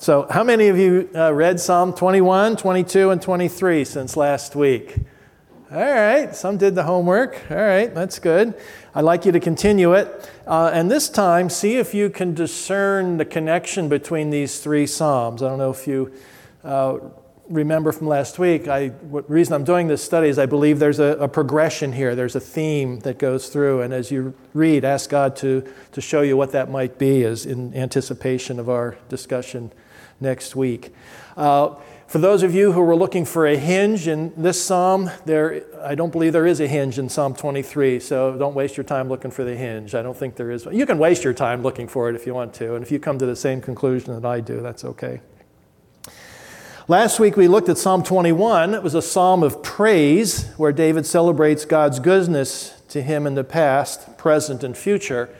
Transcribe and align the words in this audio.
So, 0.00 0.26
how 0.30 0.44
many 0.44 0.68
of 0.68 0.78
you 0.78 1.10
uh, 1.14 1.30
read 1.30 1.60
Psalm 1.60 1.92
21, 1.92 2.56
22, 2.56 3.10
and 3.10 3.20
23 3.20 3.84
since 3.84 4.16
last 4.16 4.56
week? 4.56 4.96
All 5.70 5.78
right, 5.78 6.34
some 6.34 6.56
did 6.56 6.74
the 6.74 6.84
homework. 6.84 7.38
All 7.50 7.58
right, 7.58 7.94
that's 7.94 8.18
good. 8.18 8.54
I'd 8.94 9.04
like 9.04 9.26
you 9.26 9.32
to 9.32 9.40
continue 9.40 9.92
it. 9.92 10.30
Uh, 10.46 10.70
and 10.72 10.90
this 10.90 11.10
time, 11.10 11.50
see 11.50 11.76
if 11.76 11.92
you 11.92 12.08
can 12.08 12.32
discern 12.32 13.18
the 13.18 13.26
connection 13.26 13.90
between 13.90 14.30
these 14.30 14.60
three 14.60 14.86
Psalms. 14.86 15.42
I 15.42 15.50
don't 15.50 15.58
know 15.58 15.70
if 15.70 15.86
you 15.86 16.10
uh, 16.64 17.00
remember 17.50 17.92
from 17.92 18.06
last 18.06 18.38
week. 18.38 18.68
I, 18.68 18.88
the 18.88 19.22
reason 19.28 19.52
I'm 19.52 19.64
doing 19.64 19.86
this 19.86 20.02
study 20.02 20.30
is 20.30 20.38
I 20.38 20.46
believe 20.46 20.78
there's 20.78 20.98
a, 20.98 21.18
a, 21.18 21.28
progression 21.28 21.92
here, 21.92 22.14
there's 22.14 22.36
a 22.36 22.40
theme 22.40 23.00
that 23.00 23.18
goes 23.18 23.50
through. 23.50 23.82
And 23.82 23.92
as 23.92 24.10
you 24.10 24.32
read, 24.54 24.82
ask 24.82 25.10
God 25.10 25.36
to, 25.36 25.70
to 25.92 26.00
show 26.00 26.22
you 26.22 26.38
what 26.38 26.52
that 26.52 26.70
might 26.70 26.96
be 26.96 27.22
as 27.22 27.44
in 27.44 27.74
anticipation 27.74 28.58
of 28.58 28.70
our 28.70 28.96
discussion 29.10 29.70
next 30.20 30.54
week. 30.54 30.94
Uh, 31.36 31.74
for 32.06 32.18
those 32.18 32.42
of 32.42 32.52
you 32.52 32.72
who 32.72 32.80
were 32.80 32.96
looking 32.96 33.24
for 33.24 33.46
a 33.46 33.56
hinge 33.56 34.08
in 34.08 34.32
this 34.36 34.60
psalm, 34.60 35.10
there, 35.26 35.62
I 35.80 35.94
don't 35.94 36.10
believe 36.10 36.32
there 36.32 36.46
is 36.46 36.58
a 36.58 36.66
hinge 36.66 36.98
in 36.98 37.08
Psalm 37.08 37.36
23, 37.36 38.00
so 38.00 38.36
don't 38.36 38.54
waste 38.54 38.76
your 38.76 38.82
time 38.82 39.08
looking 39.08 39.30
for 39.30 39.44
the 39.44 39.54
hinge. 39.54 39.94
I 39.94 40.02
don't 40.02 40.16
think 40.16 40.34
there 40.34 40.50
is. 40.50 40.66
You 40.72 40.86
can 40.86 40.98
waste 40.98 41.22
your 41.22 41.34
time 41.34 41.62
looking 41.62 41.86
for 41.86 42.10
it 42.10 42.16
if 42.16 42.26
you 42.26 42.34
want 42.34 42.52
to, 42.54 42.74
and 42.74 42.82
if 42.82 42.90
you 42.90 42.98
come 42.98 43.16
to 43.18 43.26
the 43.26 43.36
same 43.36 43.60
conclusion 43.60 44.12
that 44.20 44.26
I 44.26 44.40
do, 44.40 44.60
that's 44.60 44.84
okay. 44.84 45.20
Last 46.88 47.20
week 47.20 47.36
we 47.36 47.46
looked 47.46 47.68
at 47.68 47.78
Psalm 47.78 48.02
21. 48.02 48.74
It 48.74 48.82
was 48.82 48.96
a 48.96 49.02
psalm 49.02 49.44
of 49.44 49.62
praise 49.62 50.48
where 50.56 50.72
David 50.72 51.06
celebrates 51.06 51.64
God's 51.64 52.00
goodness 52.00 52.82
to 52.88 53.02
him 53.02 53.24
in 53.24 53.36
the 53.36 53.44
past, 53.44 54.18
present, 54.18 54.64
and 54.64 54.76
future. 54.76 55.30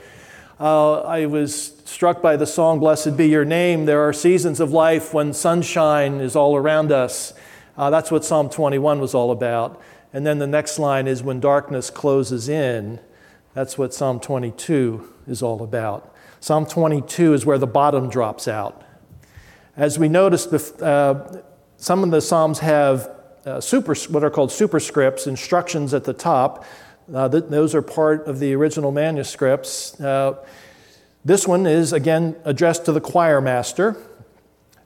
Uh, 0.60 1.00
I 1.00 1.26
was 1.26 1.70
struck 1.90 2.22
by 2.22 2.36
the 2.36 2.46
song, 2.46 2.78
Blessed 2.78 3.16
Be 3.16 3.28
Your 3.28 3.44
Name. 3.44 3.84
There 3.84 4.00
are 4.06 4.12
seasons 4.12 4.60
of 4.60 4.72
life 4.72 5.12
when 5.12 5.32
sunshine 5.32 6.20
is 6.20 6.36
all 6.36 6.54
around 6.54 6.92
us. 6.92 7.34
Uh, 7.76 7.90
that's 7.90 8.12
what 8.12 8.24
Psalm 8.24 8.48
21 8.48 9.00
was 9.00 9.12
all 9.12 9.32
about. 9.32 9.82
And 10.12 10.24
then 10.24 10.38
the 10.38 10.46
next 10.46 10.78
line 10.78 11.08
is, 11.08 11.22
When 11.22 11.40
darkness 11.40 11.90
closes 11.90 12.48
in. 12.48 13.00
That's 13.54 13.76
what 13.76 13.92
Psalm 13.92 14.20
22 14.20 15.12
is 15.26 15.42
all 15.42 15.64
about. 15.64 16.14
Psalm 16.38 16.64
22 16.64 17.34
is 17.34 17.44
where 17.44 17.58
the 17.58 17.66
bottom 17.66 18.08
drops 18.08 18.46
out. 18.46 18.84
As 19.76 19.98
we 19.98 20.08
noticed, 20.08 20.52
uh, 20.80 21.42
some 21.76 22.04
of 22.04 22.12
the 22.12 22.20
Psalms 22.20 22.60
have 22.60 23.10
uh, 23.44 23.60
super, 23.60 23.96
what 24.10 24.22
are 24.22 24.30
called 24.30 24.50
superscripts, 24.50 25.26
instructions 25.26 25.92
at 25.92 26.04
the 26.04 26.12
top 26.12 26.64
uh, 27.12 27.28
th- 27.28 27.44
those 27.48 27.74
are 27.74 27.82
part 27.82 28.26
of 28.28 28.38
the 28.38 28.54
original 28.54 28.92
manuscripts. 28.92 30.00
Uh, 30.00 30.34
this 31.24 31.46
one 31.46 31.66
is 31.66 31.92
again 31.92 32.36
addressed 32.44 32.84
to 32.86 32.92
the 32.92 33.00
choir 33.00 33.40
master. 33.40 33.96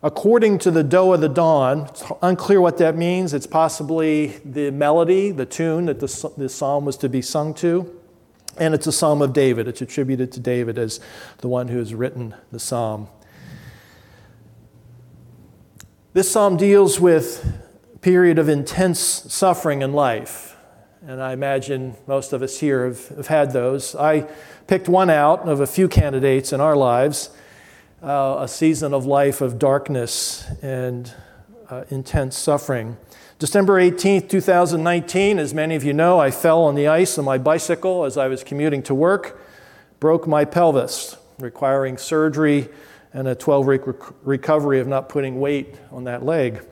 According 0.02 0.58
to 0.58 0.70
the 0.70 0.82
doe 0.82 1.14
of 1.14 1.20
the 1.20 1.28
dawn, 1.28 1.86
it's 1.88 2.04
unclear 2.20 2.60
what 2.60 2.76
that 2.78 2.96
means. 2.96 3.32
It's 3.32 3.46
possibly 3.46 4.38
the 4.44 4.70
melody, 4.70 5.30
the 5.30 5.46
tune 5.46 5.86
that 5.86 6.00
the, 6.00 6.32
the 6.36 6.48
psalm 6.48 6.84
was 6.84 6.98
to 6.98 7.08
be 7.08 7.22
sung 7.22 7.54
to. 7.54 8.00
And 8.58 8.74
it's 8.74 8.86
a 8.86 8.92
psalm 8.92 9.22
of 9.22 9.32
David. 9.32 9.66
It's 9.66 9.80
attributed 9.80 10.30
to 10.32 10.40
David 10.40 10.78
as 10.78 11.00
the 11.38 11.48
one 11.48 11.68
who 11.68 11.78
has 11.78 11.94
written 11.94 12.34
the 12.52 12.60
psalm. 12.60 13.08
This 16.12 16.30
psalm 16.30 16.56
deals 16.56 17.00
with 17.00 17.60
period 18.02 18.38
of 18.38 18.50
intense 18.50 19.00
suffering 19.00 19.80
in 19.80 19.94
life 19.94 20.53
and 21.06 21.22
I 21.22 21.32
imagine 21.32 21.96
most 22.06 22.32
of 22.32 22.42
us 22.42 22.58
here 22.58 22.86
have, 22.86 23.08
have 23.08 23.26
had 23.26 23.52
those. 23.52 23.94
I 23.94 24.26
picked 24.66 24.88
one 24.88 25.10
out 25.10 25.46
of 25.46 25.60
a 25.60 25.66
few 25.66 25.86
candidates 25.86 26.52
in 26.52 26.60
our 26.60 26.74
lives 26.74 27.30
uh, 28.02 28.36
a 28.40 28.48
season 28.48 28.94
of 28.94 29.04
life 29.04 29.40
of 29.40 29.58
darkness 29.58 30.44
and 30.62 31.12
uh, 31.68 31.84
intense 31.90 32.36
suffering. 32.36 32.96
December 33.38 33.80
18th, 33.80 34.28
2019, 34.28 35.38
as 35.38 35.52
many 35.52 35.74
of 35.74 35.84
you 35.84 35.92
know, 35.92 36.20
I 36.20 36.30
fell 36.30 36.62
on 36.62 36.74
the 36.74 36.86
ice 36.88 37.18
on 37.18 37.24
my 37.24 37.38
bicycle 37.38 38.04
as 38.04 38.16
I 38.16 38.28
was 38.28 38.44
commuting 38.44 38.82
to 38.84 38.94
work, 38.94 39.40
broke 40.00 40.26
my 40.26 40.44
pelvis, 40.44 41.16
requiring 41.38 41.98
surgery 41.98 42.68
and 43.12 43.28
a 43.28 43.34
12 43.34 43.66
week 43.66 43.80
recovery 44.22 44.80
of 44.80 44.86
not 44.86 45.08
putting 45.08 45.40
weight 45.40 45.74
on 45.90 46.04
that 46.04 46.24
leg. 46.24 46.62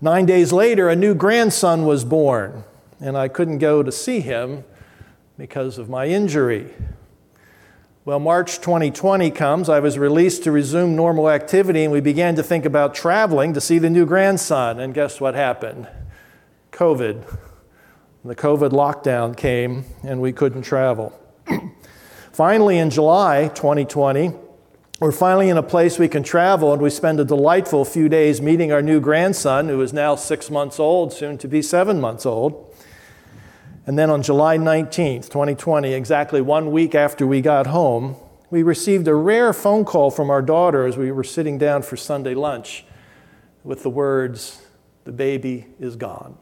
Nine 0.00 0.26
days 0.26 0.52
later, 0.52 0.88
a 0.88 0.96
new 0.96 1.14
grandson 1.14 1.84
was 1.84 2.04
born 2.04 2.64
and 3.00 3.16
I 3.16 3.28
couldn't 3.28 3.58
go 3.58 3.82
to 3.82 3.92
see 3.92 4.20
him 4.20 4.64
because 5.36 5.78
of 5.78 5.88
my 5.88 6.06
injury. 6.06 6.70
Well, 8.04 8.20
March 8.20 8.60
2020 8.60 9.30
comes. 9.30 9.70
I 9.70 9.80
was 9.80 9.98
released 9.98 10.44
to 10.44 10.52
resume 10.52 10.94
normal 10.94 11.30
activity, 11.30 11.84
and 11.84 11.92
we 11.92 12.00
began 12.00 12.34
to 12.36 12.42
think 12.42 12.66
about 12.66 12.94
traveling 12.94 13.54
to 13.54 13.62
see 13.62 13.78
the 13.78 13.88
new 13.88 14.04
grandson. 14.04 14.78
And 14.78 14.92
guess 14.92 15.22
what 15.22 15.34
happened? 15.34 15.88
COVID. 16.72 17.38
The 18.26 18.36
COVID 18.36 18.70
lockdown 18.70 19.34
came, 19.34 19.84
and 20.02 20.20
we 20.20 20.32
couldn't 20.32 20.62
travel. 20.62 21.18
finally, 22.32 22.76
in 22.78 22.90
July 22.90 23.48
2020, 23.48 24.32
we're 25.00 25.10
finally 25.10 25.48
in 25.48 25.56
a 25.56 25.62
place 25.62 25.98
we 25.98 26.08
can 26.08 26.22
travel, 26.22 26.72
and 26.72 26.82
we 26.82 26.90
spend 26.90 27.20
a 27.20 27.24
delightful 27.24 27.84
few 27.84 28.08
days 28.08 28.42
meeting 28.42 28.70
our 28.70 28.82
new 28.82 29.00
grandson, 29.00 29.68
who 29.68 29.80
is 29.80 29.92
now 29.92 30.14
six 30.14 30.50
months 30.50 30.78
old, 30.78 31.12
soon 31.12 31.38
to 31.38 31.48
be 31.48 31.62
seven 31.62 32.00
months 32.00 32.26
old. 32.26 32.73
And 33.86 33.98
then 33.98 34.08
on 34.08 34.22
July 34.22 34.56
19th, 34.56 35.28
2020, 35.28 35.92
exactly 35.92 36.40
one 36.40 36.70
week 36.70 36.94
after 36.94 37.26
we 37.26 37.42
got 37.42 37.66
home, 37.66 38.16
we 38.50 38.62
received 38.62 39.06
a 39.08 39.14
rare 39.14 39.52
phone 39.52 39.84
call 39.84 40.10
from 40.10 40.30
our 40.30 40.40
daughter 40.40 40.86
as 40.86 40.96
we 40.96 41.12
were 41.12 41.24
sitting 41.24 41.58
down 41.58 41.82
for 41.82 41.96
Sunday 41.96 42.34
lunch 42.34 42.84
with 43.62 43.82
the 43.82 43.90
words, 43.90 44.62
The 45.04 45.12
baby 45.12 45.66
is 45.78 45.96
gone. 45.96 46.38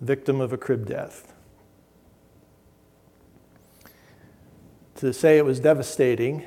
Victim 0.00 0.40
of 0.40 0.52
a 0.52 0.58
crib 0.58 0.86
death. 0.86 1.32
To 4.96 5.12
say 5.12 5.38
it 5.38 5.44
was 5.46 5.60
devastating 5.60 6.44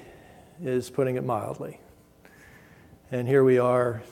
is 0.63 0.91
putting 0.91 1.15
it 1.15 1.23
mildly. 1.23 1.79
And 3.11 3.27
here 3.27 3.43
we 3.43 3.57
are 3.57 4.03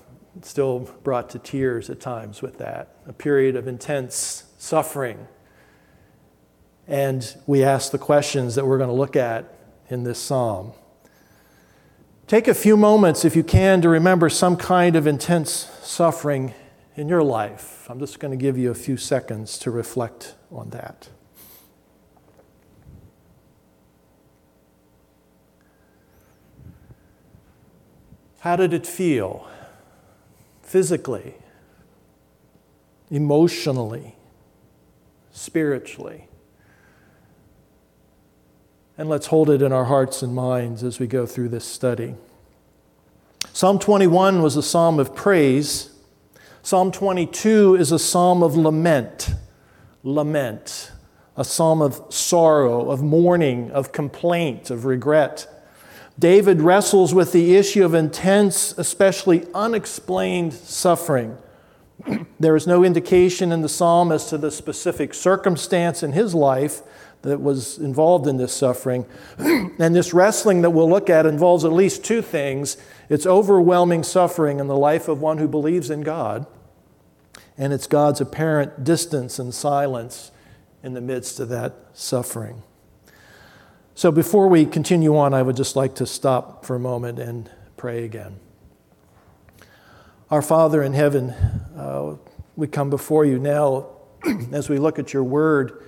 still 0.41 0.89
brought 1.03 1.29
to 1.31 1.39
tears 1.39 1.89
at 1.89 1.99
times 1.99 2.41
with 2.41 2.57
that, 2.57 2.95
a 3.05 3.13
period 3.13 3.55
of 3.55 3.67
intense 3.67 4.45
suffering. 4.57 5.27
And 6.87 7.35
we 7.45 7.63
ask 7.63 7.91
the 7.91 7.97
questions 7.97 8.55
that 8.55 8.65
we're 8.65 8.77
going 8.77 8.89
to 8.89 8.95
look 8.95 9.15
at 9.15 9.53
in 9.89 10.03
this 10.03 10.19
psalm. 10.19 10.73
Take 12.27 12.47
a 12.47 12.53
few 12.53 12.77
moments, 12.77 13.25
if 13.25 13.35
you 13.35 13.43
can, 13.43 13.81
to 13.81 13.89
remember 13.89 14.29
some 14.29 14.55
kind 14.55 14.95
of 14.95 15.05
intense 15.05 15.51
suffering 15.83 16.53
in 16.95 17.09
your 17.09 17.23
life. 17.23 17.87
I'm 17.89 17.99
just 17.99 18.19
going 18.19 18.31
to 18.31 18.41
give 18.41 18.57
you 18.57 18.71
a 18.71 18.75
few 18.75 18.95
seconds 18.95 19.57
to 19.59 19.71
reflect 19.71 20.35
on 20.49 20.69
that. 20.69 21.09
How 28.39 28.55
did 28.55 28.73
it 28.73 28.87
feel? 28.87 29.50
Physically, 30.71 31.33
emotionally, 33.09 34.15
spiritually. 35.33 36.29
And 38.97 39.09
let's 39.09 39.27
hold 39.27 39.49
it 39.49 39.61
in 39.61 39.73
our 39.73 39.83
hearts 39.83 40.21
and 40.21 40.33
minds 40.33 40.81
as 40.81 40.97
we 40.97 41.07
go 41.07 41.25
through 41.25 41.49
this 41.49 41.65
study. 41.65 42.15
Psalm 43.51 43.79
21 43.79 44.41
was 44.41 44.55
a 44.55 44.63
psalm 44.63 44.97
of 44.97 45.13
praise. 45.13 45.93
Psalm 46.63 46.89
22 46.93 47.75
is 47.75 47.91
a 47.91 47.99
psalm 47.99 48.41
of 48.41 48.55
lament. 48.55 49.33
Lament. 50.03 50.93
A 51.35 51.43
psalm 51.43 51.81
of 51.81 52.01
sorrow, 52.13 52.89
of 52.89 53.03
mourning, 53.03 53.71
of 53.71 53.91
complaint, 53.91 54.69
of 54.69 54.85
regret. 54.85 55.60
David 56.19 56.61
wrestles 56.61 57.13
with 57.13 57.31
the 57.31 57.55
issue 57.55 57.83
of 57.83 57.93
intense, 57.93 58.77
especially 58.77 59.45
unexplained 59.53 60.53
suffering. 60.53 61.37
there 62.39 62.55
is 62.55 62.67
no 62.67 62.83
indication 62.83 63.51
in 63.51 63.61
the 63.61 63.69
psalm 63.69 64.11
as 64.11 64.27
to 64.27 64.37
the 64.37 64.51
specific 64.51 65.13
circumstance 65.13 66.03
in 66.03 66.11
his 66.11 66.33
life 66.33 66.81
that 67.21 67.39
was 67.39 67.77
involved 67.77 68.27
in 68.27 68.37
this 68.37 68.53
suffering. 68.53 69.05
and 69.37 69.95
this 69.95 70.13
wrestling 70.13 70.61
that 70.61 70.71
we'll 70.71 70.89
look 70.89 71.09
at 71.09 71.25
involves 71.25 71.63
at 71.63 71.71
least 71.71 72.03
two 72.03 72.21
things 72.21 72.77
it's 73.09 73.25
overwhelming 73.25 74.03
suffering 74.03 74.61
in 74.61 74.67
the 74.67 74.77
life 74.77 75.09
of 75.09 75.19
one 75.19 75.37
who 75.37 75.47
believes 75.47 75.89
in 75.89 75.99
God, 75.99 76.45
and 77.57 77.73
it's 77.73 77.85
God's 77.85 78.21
apparent 78.21 78.85
distance 78.85 79.37
and 79.37 79.53
silence 79.53 80.31
in 80.81 80.93
the 80.93 81.01
midst 81.01 81.39
of 81.41 81.49
that 81.49 81.75
suffering. 81.91 82.63
So 84.01 84.11
before 84.11 84.47
we 84.47 84.65
continue 84.65 85.15
on, 85.15 85.35
I 85.35 85.43
would 85.43 85.55
just 85.55 85.75
like 85.75 85.93
to 85.97 86.07
stop 86.07 86.65
for 86.65 86.75
a 86.75 86.79
moment 86.79 87.19
and 87.19 87.47
pray 87.77 88.03
again. 88.03 88.39
Our 90.31 90.41
Father 90.41 90.81
in 90.81 90.93
heaven, 90.93 91.29
uh, 91.29 92.15
we 92.55 92.65
come 92.65 92.89
before 92.89 93.25
you 93.25 93.37
now 93.37 93.89
as 94.51 94.69
we 94.69 94.79
look 94.79 94.97
at 94.97 95.13
your 95.13 95.23
word. 95.23 95.85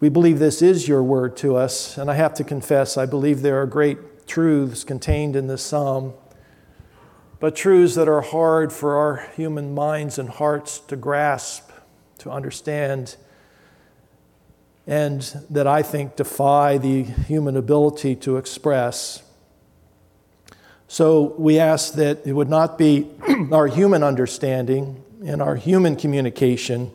We 0.00 0.08
believe 0.08 0.40
this 0.40 0.62
is 0.62 0.88
your 0.88 1.04
word 1.04 1.36
to 1.36 1.54
us, 1.54 1.96
and 1.96 2.10
I 2.10 2.14
have 2.14 2.34
to 2.34 2.42
confess, 2.42 2.96
I 2.96 3.06
believe 3.06 3.42
there 3.42 3.62
are 3.62 3.66
great 3.66 4.26
truths 4.26 4.82
contained 4.82 5.36
in 5.36 5.46
this 5.46 5.62
psalm, 5.62 6.14
but 7.38 7.54
truths 7.54 7.94
that 7.94 8.08
are 8.08 8.22
hard 8.22 8.72
for 8.72 8.96
our 8.96 9.28
human 9.36 9.76
minds 9.76 10.18
and 10.18 10.28
hearts 10.28 10.80
to 10.80 10.96
grasp, 10.96 11.70
to 12.18 12.32
understand, 12.32 13.14
and 14.86 15.20
that 15.50 15.66
I 15.66 15.82
think 15.82 16.16
defy 16.16 16.78
the 16.78 17.04
human 17.04 17.56
ability 17.56 18.16
to 18.16 18.36
express. 18.36 19.22
So 20.88 21.34
we 21.38 21.58
ask 21.58 21.94
that 21.94 22.26
it 22.26 22.32
would 22.32 22.48
not 22.48 22.78
be 22.78 23.08
our 23.52 23.68
human 23.68 24.02
understanding 24.02 25.02
and 25.24 25.40
our 25.40 25.56
human 25.56 25.96
communication, 25.96 26.90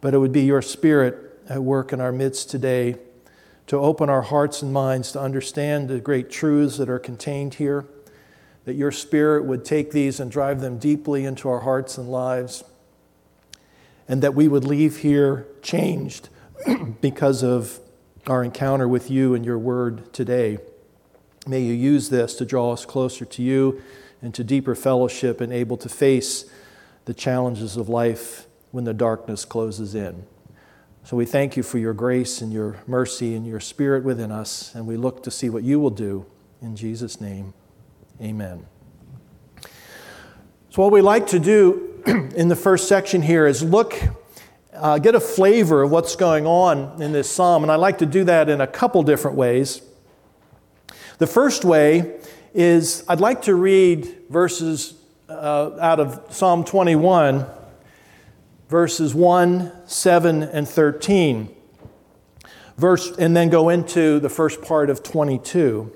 but 0.00 0.14
it 0.14 0.18
would 0.18 0.32
be 0.32 0.42
your 0.42 0.62
spirit 0.62 1.16
at 1.48 1.62
work 1.62 1.92
in 1.92 2.00
our 2.00 2.12
midst 2.12 2.50
today 2.50 2.96
to 3.66 3.76
open 3.76 4.08
our 4.08 4.22
hearts 4.22 4.62
and 4.62 4.72
minds 4.72 5.12
to 5.12 5.20
understand 5.20 5.88
the 5.88 6.00
great 6.00 6.30
truths 6.30 6.78
that 6.78 6.88
are 6.88 6.98
contained 6.98 7.54
here, 7.54 7.84
that 8.64 8.74
your 8.74 8.92
spirit 8.92 9.44
would 9.44 9.64
take 9.64 9.90
these 9.90 10.20
and 10.20 10.30
drive 10.30 10.60
them 10.60 10.78
deeply 10.78 11.24
into 11.24 11.48
our 11.48 11.60
hearts 11.60 11.98
and 11.98 12.10
lives, 12.10 12.64
and 14.08 14.22
that 14.22 14.34
we 14.34 14.48
would 14.48 14.64
leave 14.64 14.98
here 14.98 15.46
changed 15.62 16.28
because 17.00 17.42
of 17.42 17.80
our 18.26 18.42
encounter 18.42 18.88
with 18.88 19.10
you 19.10 19.34
and 19.34 19.44
your 19.44 19.58
word 19.58 20.12
today. 20.12 20.58
May 21.46 21.60
you 21.60 21.74
use 21.74 22.10
this 22.10 22.34
to 22.36 22.44
draw 22.44 22.72
us 22.72 22.84
closer 22.84 23.24
to 23.24 23.42
you 23.42 23.82
and 24.20 24.34
to 24.34 24.42
deeper 24.42 24.74
fellowship 24.74 25.40
and 25.40 25.52
able 25.52 25.76
to 25.76 25.88
face 25.88 26.44
the 27.04 27.14
challenges 27.14 27.76
of 27.76 27.88
life 27.88 28.46
when 28.72 28.84
the 28.84 28.94
darkness 28.94 29.44
closes 29.44 29.94
in. 29.94 30.26
So 31.04 31.16
we 31.16 31.24
thank 31.24 31.56
you 31.56 31.62
for 31.62 31.78
your 31.78 31.94
grace 31.94 32.40
and 32.42 32.52
your 32.52 32.82
mercy 32.86 33.36
and 33.36 33.46
your 33.46 33.60
spirit 33.60 34.02
within 34.02 34.32
us, 34.32 34.74
and 34.74 34.88
we 34.88 34.96
look 34.96 35.22
to 35.22 35.30
see 35.30 35.48
what 35.48 35.62
you 35.62 35.78
will 35.78 35.90
do. 35.90 36.26
In 36.60 36.74
Jesus' 36.74 37.20
name, 37.20 37.54
amen. 38.20 38.66
So, 40.70 40.82
what 40.82 40.90
we 40.90 41.00
like 41.00 41.28
to 41.28 41.38
do 41.38 42.02
in 42.34 42.48
the 42.48 42.56
first 42.56 42.88
section 42.88 43.22
here 43.22 43.46
is 43.46 43.62
look, 43.62 43.94
uh, 44.76 44.98
get 44.98 45.14
a 45.14 45.20
flavor 45.20 45.82
of 45.82 45.90
what's 45.90 46.16
going 46.16 46.46
on 46.46 47.00
in 47.02 47.12
this 47.12 47.30
psalm, 47.30 47.62
and 47.62 47.72
I 47.72 47.76
like 47.76 47.98
to 47.98 48.06
do 48.06 48.24
that 48.24 48.48
in 48.48 48.60
a 48.60 48.66
couple 48.66 49.02
different 49.02 49.36
ways. 49.36 49.82
The 51.18 51.26
first 51.26 51.64
way 51.64 52.20
is 52.54 53.04
I'd 53.08 53.20
like 53.20 53.42
to 53.42 53.54
read 53.54 54.14
verses 54.28 54.94
uh, 55.28 55.70
out 55.80 56.00
of 56.00 56.26
Psalm 56.30 56.64
21 56.64 57.46
verses 58.68 59.14
1, 59.14 59.72
7, 59.86 60.42
and 60.42 60.68
13. 60.68 61.54
Verse, 62.76 63.16
and 63.16 63.36
then 63.36 63.48
go 63.48 63.68
into 63.68 64.20
the 64.20 64.28
first 64.28 64.60
part 64.60 64.90
of 64.90 65.02
22. 65.02 65.92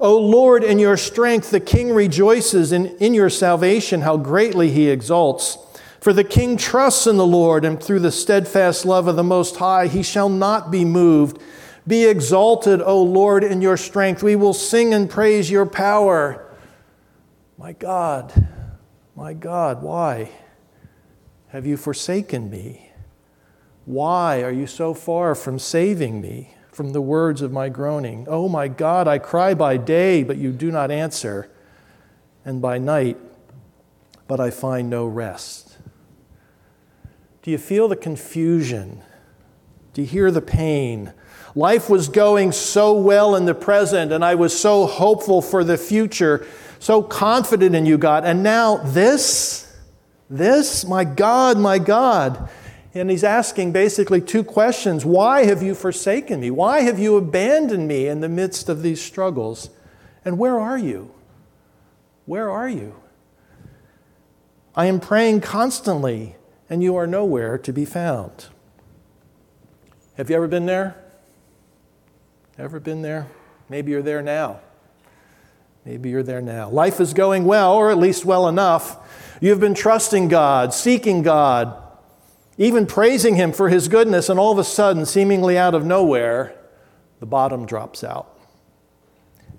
O 0.00 0.18
Lord, 0.18 0.64
in 0.64 0.78
your 0.78 0.96
strength 0.96 1.50
the 1.50 1.60
king 1.60 1.92
rejoices, 1.92 2.72
and 2.72 2.86
in 3.00 3.14
your 3.14 3.30
salvation 3.30 4.02
how 4.02 4.16
greatly 4.16 4.70
he 4.70 4.88
exults. 4.88 5.58
For 6.00 6.12
the 6.12 6.24
king 6.24 6.56
trusts 6.56 7.06
in 7.06 7.16
the 7.16 7.26
Lord, 7.26 7.64
and 7.64 7.82
through 7.82 8.00
the 8.00 8.12
steadfast 8.12 8.84
love 8.84 9.06
of 9.06 9.16
the 9.16 9.24
Most 9.24 9.56
High 9.56 9.86
he 9.86 10.02
shall 10.02 10.28
not 10.28 10.70
be 10.70 10.84
moved. 10.84 11.40
Be 11.86 12.06
exalted, 12.06 12.80
O 12.80 13.02
Lord, 13.02 13.44
in 13.44 13.60
your 13.60 13.76
strength. 13.76 14.22
We 14.22 14.36
will 14.36 14.54
sing 14.54 14.94
and 14.94 15.10
praise 15.10 15.50
your 15.50 15.66
power. 15.66 16.46
My 17.58 17.72
God, 17.72 18.32
my 19.14 19.34
God, 19.34 19.82
why? 19.82 20.30
have 21.50 21.66
you 21.66 21.76
forsaken 21.76 22.48
me? 22.48 22.90
Why 23.84 24.42
are 24.42 24.52
you 24.52 24.66
so 24.66 24.94
far 24.94 25.34
from 25.34 25.58
saving 25.58 26.20
me 26.20 26.54
from 26.70 26.92
the 26.92 27.00
words 27.00 27.42
of 27.42 27.50
my 27.50 27.68
groaning? 27.68 28.26
Oh 28.28 28.48
my 28.48 28.68
God, 28.68 29.08
I 29.08 29.18
cry 29.18 29.54
by 29.54 29.76
day, 29.76 30.22
but 30.22 30.36
you 30.36 30.52
do 30.52 30.70
not 30.70 30.92
answer, 30.92 31.50
and 32.44 32.62
by 32.62 32.78
night, 32.78 33.18
but 34.28 34.38
I 34.38 34.50
find 34.50 34.88
no 34.88 35.06
rest. 35.06 35.69
Do 37.42 37.50
you 37.50 37.58
feel 37.58 37.88
the 37.88 37.96
confusion? 37.96 39.02
Do 39.94 40.02
you 40.02 40.08
hear 40.08 40.30
the 40.30 40.42
pain? 40.42 41.12
Life 41.54 41.90
was 41.90 42.08
going 42.08 42.52
so 42.52 42.92
well 42.92 43.34
in 43.34 43.44
the 43.44 43.54
present, 43.54 44.12
and 44.12 44.24
I 44.24 44.34
was 44.34 44.58
so 44.58 44.86
hopeful 44.86 45.42
for 45.42 45.64
the 45.64 45.76
future, 45.76 46.46
so 46.78 47.02
confident 47.02 47.74
in 47.74 47.86
you, 47.86 47.98
God. 47.98 48.24
And 48.24 48.42
now 48.42 48.76
this? 48.76 49.66
This, 50.28 50.84
my 50.84 51.02
God, 51.02 51.58
my 51.58 51.78
God. 51.78 52.48
And 52.94 53.10
he's 53.10 53.24
asking 53.24 53.72
basically 53.72 54.20
two 54.20 54.44
questions 54.44 55.04
Why 55.04 55.44
have 55.44 55.62
you 55.62 55.74
forsaken 55.74 56.40
me? 56.40 56.50
Why 56.50 56.82
have 56.82 56.98
you 56.98 57.16
abandoned 57.16 57.88
me 57.88 58.06
in 58.06 58.20
the 58.20 58.28
midst 58.28 58.68
of 58.68 58.82
these 58.82 59.02
struggles? 59.02 59.70
And 60.24 60.38
where 60.38 60.58
are 60.58 60.78
you? 60.78 61.12
Where 62.26 62.50
are 62.50 62.68
you? 62.68 62.94
I 64.76 64.86
am 64.86 65.00
praying 65.00 65.40
constantly, 65.40 66.36
and 66.70 66.84
you 66.84 66.94
are 66.94 67.06
nowhere 67.06 67.58
to 67.58 67.72
be 67.72 67.84
found. 67.84 68.46
Have 70.16 70.30
you 70.30 70.36
ever 70.36 70.46
been 70.46 70.66
there? 70.66 70.94
Ever 72.56 72.78
been 72.78 73.02
there? 73.02 73.26
Maybe 73.68 73.90
you're 73.90 74.02
there 74.02 74.22
now. 74.22 74.60
Maybe 75.84 76.10
you're 76.10 76.22
there 76.22 76.40
now. 76.40 76.70
Life 76.70 77.00
is 77.00 77.12
going 77.12 77.44
well, 77.44 77.74
or 77.74 77.90
at 77.90 77.98
least 77.98 78.24
well 78.24 78.46
enough. 78.46 78.96
You've 79.40 79.60
been 79.60 79.74
trusting 79.74 80.28
God, 80.28 80.72
seeking 80.72 81.22
God, 81.22 81.74
even 82.58 82.86
praising 82.86 83.34
Him 83.34 83.52
for 83.52 83.68
His 83.68 83.88
goodness, 83.88 84.28
and 84.28 84.38
all 84.38 84.52
of 84.52 84.58
a 84.58 84.64
sudden, 84.64 85.06
seemingly 85.06 85.58
out 85.58 85.74
of 85.74 85.84
nowhere, 85.84 86.54
the 87.18 87.26
bottom 87.26 87.66
drops 87.66 88.04
out. 88.04 88.38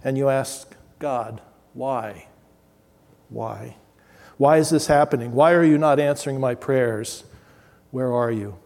And 0.03 0.17
you 0.17 0.29
ask 0.29 0.75
God, 0.99 1.41
why? 1.73 2.27
Why? 3.29 3.75
Why 4.41 4.57
is 4.57 4.71
this 4.71 4.87
happening? 4.87 5.33
Why 5.33 5.51
are 5.51 5.63
you 5.63 5.77
not 5.77 5.99
answering 5.99 6.39
my 6.39 6.55
prayers? 6.55 7.25
Where 7.91 8.11
are 8.11 8.31
you? 8.31 8.57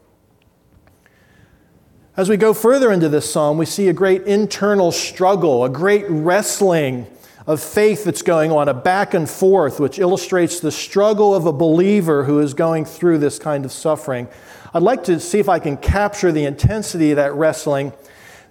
As 2.15 2.29
we 2.29 2.37
go 2.37 2.53
further 2.53 2.93
into 2.93 3.09
this 3.09 3.29
psalm, 3.29 3.57
we 3.57 3.65
see 3.65 3.89
a 3.89 3.93
great 3.93 4.21
internal 4.21 4.93
struggle, 4.93 5.65
a 5.65 5.69
great 5.69 6.05
wrestling 6.07 7.07
of 7.45 7.61
faith 7.61 8.05
that's 8.05 8.21
going 8.21 8.53
on, 8.53 8.69
a 8.69 8.73
back 8.73 9.13
and 9.13 9.29
forth, 9.29 9.81
which 9.81 9.99
illustrates 9.99 10.61
the 10.61 10.71
struggle 10.71 11.35
of 11.35 11.45
a 11.45 11.51
believer 11.51 12.23
who 12.23 12.39
is 12.39 12.53
going 12.53 12.85
through 12.85 13.17
this 13.17 13.37
kind 13.37 13.65
of 13.65 13.71
suffering. 13.73 14.29
I'd 14.73 14.81
like 14.81 15.03
to 15.03 15.19
see 15.19 15.39
if 15.39 15.49
I 15.49 15.59
can 15.59 15.75
capture 15.75 16.31
the 16.31 16.45
intensity 16.45 17.11
of 17.11 17.17
that 17.17 17.33
wrestling. 17.33 17.91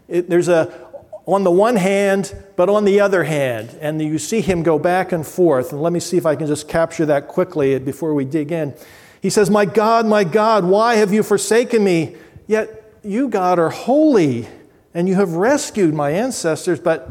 It, 0.09 0.29
there's 0.29 0.49
a 0.49 0.84
on 1.27 1.43
the 1.43 1.51
one 1.51 1.77
hand, 1.77 2.35
but 2.57 2.69
on 2.69 2.85
the 2.85 3.01
other 3.01 3.25
hand, 3.25 3.77
and 3.81 4.01
you 4.01 4.19
see 4.19 4.41
him 4.41 4.63
go 4.63 4.79
back 4.79 5.13
and 5.13 5.27
forth. 5.27 5.73
And 5.73 5.83
let 5.83 5.93
me 5.93 6.01
see 6.01 6.17
if 6.17 6.27
I 6.27 6.37
can 6.37 6.47
just 6.47 6.69
capture 6.69 7.07
that 7.07 7.29
quickly 7.29 7.79
before 7.79 8.13
we 8.13 8.25
dig 8.25 8.53
in. 8.53 8.75
He 9.23 9.31
says, 9.31 9.49
My 9.49 9.65
God, 9.65 10.07
my 10.07 10.23
God, 10.25 10.65
why 10.65 10.97
have 10.97 11.13
you 11.13 11.23
forsaken 11.23 11.83
me? 11.83 12.17
Yet 12.47 12.99
you, 13.03 13.29
God, 13.29 13.59
are 13.59 13.71
holy, 13.71 14.49
and 14.93 15.09
you 15.09 15.15
have 15.15 15.33
rescued 15.33 15.95
my 15.95 16.11
ancestors, 16.11 16.79
but 16.79 17.09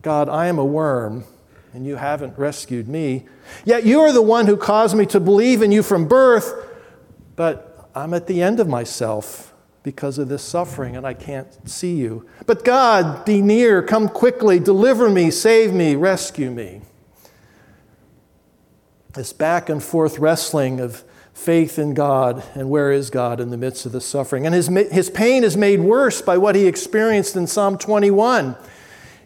God, 0.00 0.30
I 0.30 0.46
am 0.46 0.58
a 0.58 0.64
worm, 0.64 1.24
and 1.74 1.86
you 1.86 1.96
haven't 1.96 2.38
rescued 2.38 2.88
me. 2.88 3.26
Yet 3.66 3.84
you 3.84 4.00
are 4.00 4.12
the 4.12 4.22
one 4.22 4.46
who 4.46 4.56
caused 4.56 4.96
me 4.96 5.04
to 5.06 5.20
believe 5.20 5.60
in 5.60 5.72
you 5.72 5.82
from 5.82 6.08
birth, 6.08 6.54
but 7.36 7.90
I'm 7.94 8.14
at 8.14 8.26
the 8.26 8.40
end 8.40 8.60
of 8.60 8.66
myself 8.66 9.51
because 9.82 10.18
of 10.18 10.28
this 10.28 10.42
suffering, 10.42 10.96
and 10.96 11.06
I 11.06 11.14
can't 11.14 11.68
see 11.68 11.96
you. 11.96 12.26
But 12.46 12.64
God, 12.64 13.24
be 13.24 13.42
near, 13.42 13.82
come 13.82 14.08
quickly, 14.08 14.60
deliver 14.60 15.10
me, 15.10 15.30
save 15.30 15.72
me, 15.72 15.96
rescue 15.96 16.50
me. 16.50 16.82
This 19.14 19.32
back 19.32 19.68
and 19.68 19.82
forth 19.82 20.18
wrestling 20.18 20.80
of 20.80 21.04
faith 21.34 21.78
in 21.78 21.94
God 21.94 22.44
and 22.54 22.70
where 22.70 22.92
is 22.92 23.10
God 23.10 23.40
in 23.40 23.50
the 23.50 23.56
midst 23.56 23.84
of 23.84 23.92
the 23.92 24.00
suffering. 24.00 24.46
And 24.46 24.54
his, 24.54 24.68
his 24.68 25.10
pain 25.10 25.44
is 25.44 25.56
made 25.56 25.80
worse 25.80 26.22
by 26.22 26.38
what 26.38 26.54
he 26.54 26.66
experienced 26.66 27.36
in 27.36 27.46
Psalm 27.46 27.76
21. 27.76 28.56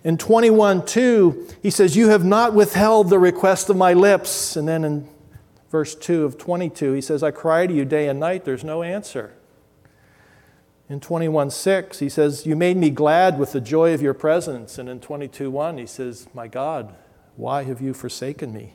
In 0.05 0.17
21 0.17 0.87
2, 0.87 1.49
he 1.63 1.71
says, 1.71 1.97
You 1.97 2.09
have 2.09 2.25
not 2.25 2.55
withheld 2.55 3.11
the 3.11 3.19
request 3.19 3.69
of 3.69 3.77
my 3.77 3.93
lips. 3.93 4.57
And 4.57 4.67
then 4.67 4.85
in 4.85 5.09
verse 5.71 5.95
2 5.95 6.25
of 6.25 6.39
22, 6.39 6.93
he 6.93 7.01
says, 7.01 7.23
I 7.23 7.33
cry 7.33 7.67
to 7.67 7.75
you 7.75 7.85
day 7.85 8.09
and 8.09 8.19
night, 8.19 8.45
there's 8.45 8.65
no 8.65 8.83
answer. 8.83 9.36
In 10.89 11.01
21 11.01 11.51
6, 11.51 11.99
he 11.99 12.09
says, 12.09 12.47
You 12.47 12.55
made 12.55 12.77
me 12.77 12.91
glad 12.91 13.39
with 13.39 13.53
the 13.53 13.61
joy 13.61 13.93
of 13.93 14.03
your 14.03 14.15
presence. 14.15 14.79
And 14.79 14.89
in 14.89 15.01
22 15.01 15.51
1, 15.51 15.79
he 15.79 15.87
says, 15.87 16.29
My 16.33 16.47
God, 16.47 16.95
why 17.35 17.65
have 17.65 17.81
you 17.81 17.93
forsaken 17.93 18.53
me? 18.53 18.75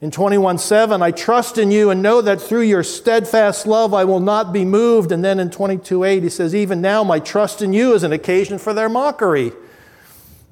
In 0.00 0.10
21 0.10 0.58
7, 0.58 1.02
I 1.02 1.10
trust 1.10 1.58
in 1.58 1.70
you 1.70 1.90
and 1.90 2.02
know 2.02 2.20
that 2.20 2.40
through 2.40 2.62
your 2.62 2.84
steadfast 2.84 3.66
love 3.66 3.94
I 3.94 4.04
will 4.04 4.20
not 4.20 4.52
be 4.52 4.64
moved. 4.64 5.10
And 5.10 5.24
then 5.24 5.40
in 5.40 5.50
22 5.50 6.04
8, 6.04 6.22
he 6.22 6.28
says, 6.28 6.54
Even 6.54 6.80
now 6.80 7.02
my 7.02 7.18
trust 7.18 7.62
in 7.62 7.72
you 7.72 7.94
is 7.94 8.04
an 8.04 8.12
occasion 8.12 8.58
for 8.58 8.72
their 8.72 8.88
mockery. 8.88 9.52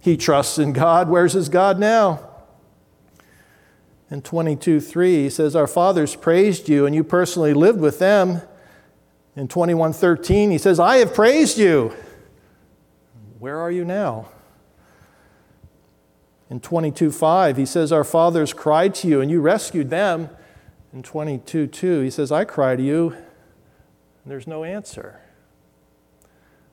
He 0.01 0.17
trusts 0.17 0.59
in 0.59 0.73
God. 0.73 1.09
Where's 1.09 1.35
his 1.35 1.49
God 1.49 1.79
now? 1.79 2.29
In 4.11 4.21
22 4.21 4.81
3, 4.81 5.23
he 5.23 5.31
says, 5.31 5.55
Our 5.55 5.67
fathers 5.69 6.17
praised 6.17 6.69
you, 6.69 6.87
and 6.87 6.95
you 6.95 7.05
personally 7.05 7.55
lived 7.55 7.81
with 7.81 8.01
them. 8.01 8.43
In 9.37 9.49
21:13 9.49 10.53
he 10.53 10.59
says, 10.59 10.79
I 10.79 10.99
have 10.99 11.15
praised 11.15 11.59
you. 11.59 11.93
Where 13.39 13.59
are 13.59 13.71
you 13.71 13.85
now? 13.85 14.29
In 16.51 16.61
22:5, 16.61 17.57
he 17.57 17.67
says, 17.67 17.91
Our 17.91 18.05
fathers 18.05 18.53
cried 18.53 18.95
to 18.97 19.09
you, 19.09 19.21
and 19.21 19.31
you 19.31 19.41
rescued 19.41 19.91
them. 19.91 20.31
In 20.93 21.03
22:2, 21.03 22.05
he 22.05 22.11
says, 22.11 22.31
I 22.31 22.45
cry 22.45 22.77
to 22.77 22.83
you, 22.83 23.11
and 23.11 23.25
there's 24.27 24.47
no 24.47 24.63
answer. 24.63 25.21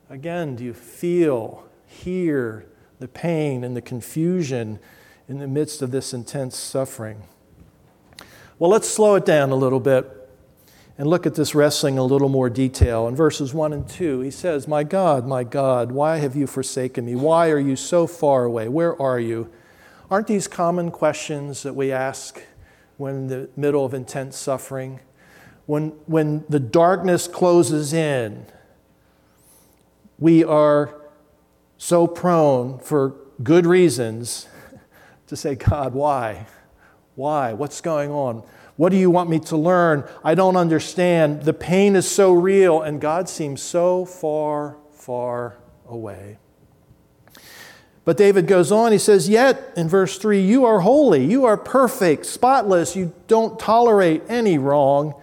Again, 0.09 0.55
do 0.55 0.63
you 0.63 0.73
feel, 0.73 1.67
hear 1.87 2.65
the 2.99 3.07
pain 3.07 3.63
and 3.63 3.75
the 3.75 3.81
confusion 3.81 4.79
in 5.27 5.39
the 5.39 5.47
midst 5.47 5.81
of 5.81 5.91
this 5.91 6.13
intense 6.13 6.57
suffering? 6.57 7.23
Well, 8.59 8.69
let's 8.69 8.87
slow 8.87 9.15
it 9.15 9.25
down 9.25 9.49
a 9.49 9.55
little 9.55 9.79
bit 9.79 10.20
and 11.01 11.09
look 11.09 11.25
at 11.25 11.33
this 11.33 11.55
wrestling 11.55 11.97
a 11.97 12.03
little 12.03 12.29
more 12.29 12.47
detail. 12.47 13.07
In 13.07 13.15
verses 13.15 13.55
1 13.55 13.73
and 13.73 13.89
2, 13.89 14.19
he 14.19 14.29
says, 14.29 14.67
My 14.67 14.83
God, 14.83 15.25
my 15.25 15.43
God, 15.43 15.91
why 15.91 16.17
have 16.17 16.35
you 16.35 16.45
forsaken 16.45 17.07
me? 17.07 17.15
Why 17.15 17.49
are 17.49 17.57
you 17.57 17.75
so 17.75 18.05
far 18.05 18.43
away? 18.43 18.67
Where 18.67 19.01
are 19.01 19.19
you? 19.19 19.49
Aren't 20.11 20.27
these 20.27 20.47
common 20.47 20.91
questions 20.91 21.63
that 21.63 21.73
we 21.73 21.91
ask 21.91 22.39
when 22.97 23.15
in 23.15 23.27
the 23.29 23.49
middle 23.57 23.83
of 23.83 23.95
intense 23.95 24.37
suffering? 24.37 24.99
When, 25.65 25.87
when 26.05 26.45
the 26.49 26.59
darkness 26.59 27.27
closes 27.27 27.93
in, 27.93 28.45
we 30.19 30.43
are 30.43 31.01
so 31.79 32.05
prone, 32.05 32.77
for 32.77 33.15
good 33.41 33.65
reasons, 33.65 34.47
to 35.25 35.35
say, 35.35 35.55
God, 35.55 35.95
why? 35.95 36.45
Why? 37.15 37.53
What's 37.53 37.81
going 37.81 38.11
on? 38.11 38.43
What 38.77 38.89
do 38.89 38.97
you 38.97 39.09
want 39.11 39.29
me 39.29 39.39
to 39.39 39.57
learn? 39.57 40.03
I 40.23 40.35
don't 40.35 40.55
understand. 40.55 41.43
The 41.43 41.53
pain 41.53 41.95
is 41.95 42.09
so 42.09 42.33
real, 42.33 42.81
and 42.81 42.99
God 42.99 43.29
seems 43.29 43.61
so 43.61 44.05
far, 44.05 44.77
far 44.91 45.57
away. 45.87 46.37
But 48.03 48.17
David 48.17 48.47
goes 48.47 48.71
on, 48.71 48.91
he 48.91 48.97
says, 48.97 49.29
Yet, 49.29 49.73
in 49.77 49.87
verse 49.87 50.17
3, 50.17 50.41
you 50.41 50.65
are 50.65 50.79
holy, 50.79 51.23
you 51.23 51.45
are 51.45 51.57
perfect, 51.57 52.25
spotless, 52.25 52.95
you 52.95 53.13
don't 53.27 53.59
tolerate 53.59 54.23
any 54.27 54.57
wrong. 54.57 55.13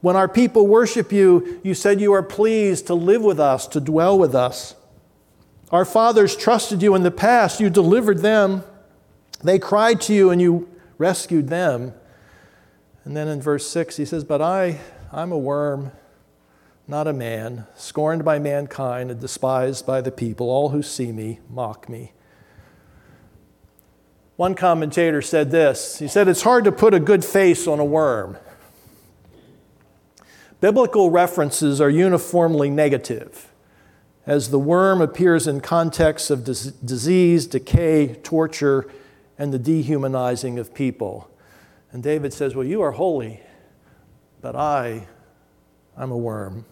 When 0.00 0.16
our 0.16 0.28
people 0.28 0.66
worship 0.66 1.12
you, 1.12 1.60
you 1.62 1.74
said 1.74 2.00
you 2.00 2.12
are 2.12 2.22
pleased 2.22 2.86
to 2.86 2.94
live 2.94 3.22
with 3.22 3.40
us, 3.40 3.66
to 3.68 3.80
dwell 3.80 4.18
with 4.18 4.34
us. 4.34 4.76
Our 5.70 5.84
fathers 5.84 6.36
trusted 6.36 6.82
you 6.82 6.94
in 6.94 7.02
the 7.02 7.10
past, 7.10 7.60
you 7.60 7.68
delivered 7.68 8.18
them. 8.18 8.62
They 9.42 9.58
cried 9.58 10.00
to 10.02 10.14
you, 10.14 10.30
and 10.30 10.40
you 10.40 10.68
rescued 10.96 11.48
them. 11.48 11.92
And 13.08 13.16
then 13.16 13.26
in 13.26 13.40
verse 13.40 13.66
6, 13.66 13.96
he 13.96 14.04
says, 14.04 14.22
But 14.22 14.42
I, 14.42 14.80
I'm 15.10 15.32
a 15.32 15.38
worm 15.38 15.92
not 16.86 17.08
a 17.08 17.12
man, 17.14 17.66
scorned 17.74 18.22
by 18.22 18.38
mankind 18.38 19.10
and 19.10 19.18
despised 19.18 19.86
by 19.86 20.02
the 20.02 20.10
people. 20.10 20.50
All 20.50 20.68
who 20.68 20.82
see 20.82 21.10
me 21.10 21.40
mock 21.48 21.88
me. 21.88 22.12
One 24.36 24.54
commentator 24.54 25.22
said 25.22 25.50
this 25.50 25.98
He 26.00 26.06
said, 26.06 26.28
It's 26.28 26.42
hard 26.42 26.64
to 26.64 26.72
put 26.72 26.92
a 26.92 27.00
good 27.00 27.24
face 27.24 27.66
on 27.66 27.80
a 27.80 27.84
worm. 27.84 28.36
Biblical 30.60 31.10
references 31.10 31.80
are 31.80 31.88
uniformly 31.88 32.68
negative, 32.68 33.50
as 34.26 34.50
the 34.50 34.58
worm 34.58 35.00
appears 35.00 35.46
in 35.46 35.62
contexts 35.62 36.28
of 36.28 36.44
dis- 36.44 36.72
disease, 36.72 37.46
decay, 37.46 38.16
torture, 38.22 38.86
and 39.38 39.50
the 39.50 39.58
dehumanizing 39.58 40.58
of 40.58 40.74
people. 40.74 41.30
And 41.92 42.02
David 42.02 42.32
says, 42.32 42.54
Well, 42.54 42.66
you 42.66 42.82
are 42.82 42.92
holy, 42.92 43.40
but 44.40 44.54
I, 44.54 45.06
I'm 45.96 46.10
a 46.10 46.16
worm. 46.16 46.64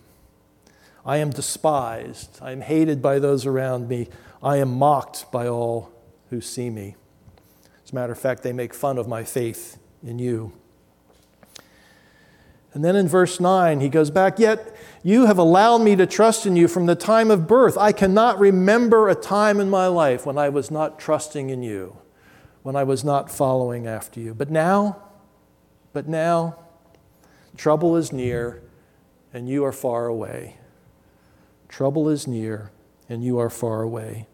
I 1.05 1.19
am 1.19 1.31
despised. 1.31 2.39
I 2.43 2.51
am 2.51 2.61
hated 2.61 3.01
by 3.01 3.19
those 3.21 3.47
around 3.47 3.89
me. 3.89 4.09
I 4.43 4.57
am 4.57 4.77
mocked 4.77 5.31
by 5.31 5.47
all 5.47 5.93
who 6.31 6.41
see 6.41 6.69
me. 6.69 6.97
As 7.85 7.93
a 7.93 7.95
matter 7.95 8.13
of 8.13 8.19
fact, 8.19 8.43
they 8.43 8.53
make 8.53 8.75
fun 8.75 8.99
of 8.99 9.07
my 9.07 9.23
faith 9.23 9.79
in 10.03 10.19
you. 10.19 10.53
And 12.75 12.85
then 12.85 12.97
in 12.97 13.09
verse 13.09 13.41
9, 13.41 13.81
he 13.81 13.89
goes 13.89 14.11
back, 14.11 14.39
Yet 14.39 14.77
you 15.03 15.27
have 15.27 15.39
allowed 15.39 15.79
me 15.79 15.97
to 15.97 16.05
trust 16.05 16.45
in 16.45 16.57
you 16.57 16.69
from 16.69 16.87
the 16.87 16.97
time 16.97 17.31
of 17.31 17.47
birth. 17.47 17.79
I 17.79 17.93
cannot 17.93 18.39
remember 18.39 19.09
a 19.09 19.15
time 19.15 19.61
in 19.61 19.71
my 19.71 19.87
life 19.87 20.27
when 20.27 20.37
I 20.37 20.49
was 20.49 20.71
not 20.71 20.99
trusting 20.99 21.49
in 21.49 21.63
you, 21.63 21.97
when 22.63 22.77
I 22.77 22.83
was 22.83 23.05
not 23.05 23.31
following 23.31 23.87
after 23.87 24.21
you. 24.21 24.35
But 24.35 24.51
now, 24.51 25.06
but 25.97 26.07
now, 26.07 26.59
trouble 27.57 27.97
is 27.97 28.13
near 28.13 28.63
and 29.33 29.49
you 29.49 29.65
are 29.65 29.73
far 29.73 30.05
away. 30.05 30.59
Trouble 31.71 32.11
is 32.11 32.27
near, 32.27 32.71
and 33.09 33.25
you 33.25 33.39
are 33.39 33.49
far 33.49 33.81
away. 33.81 34.27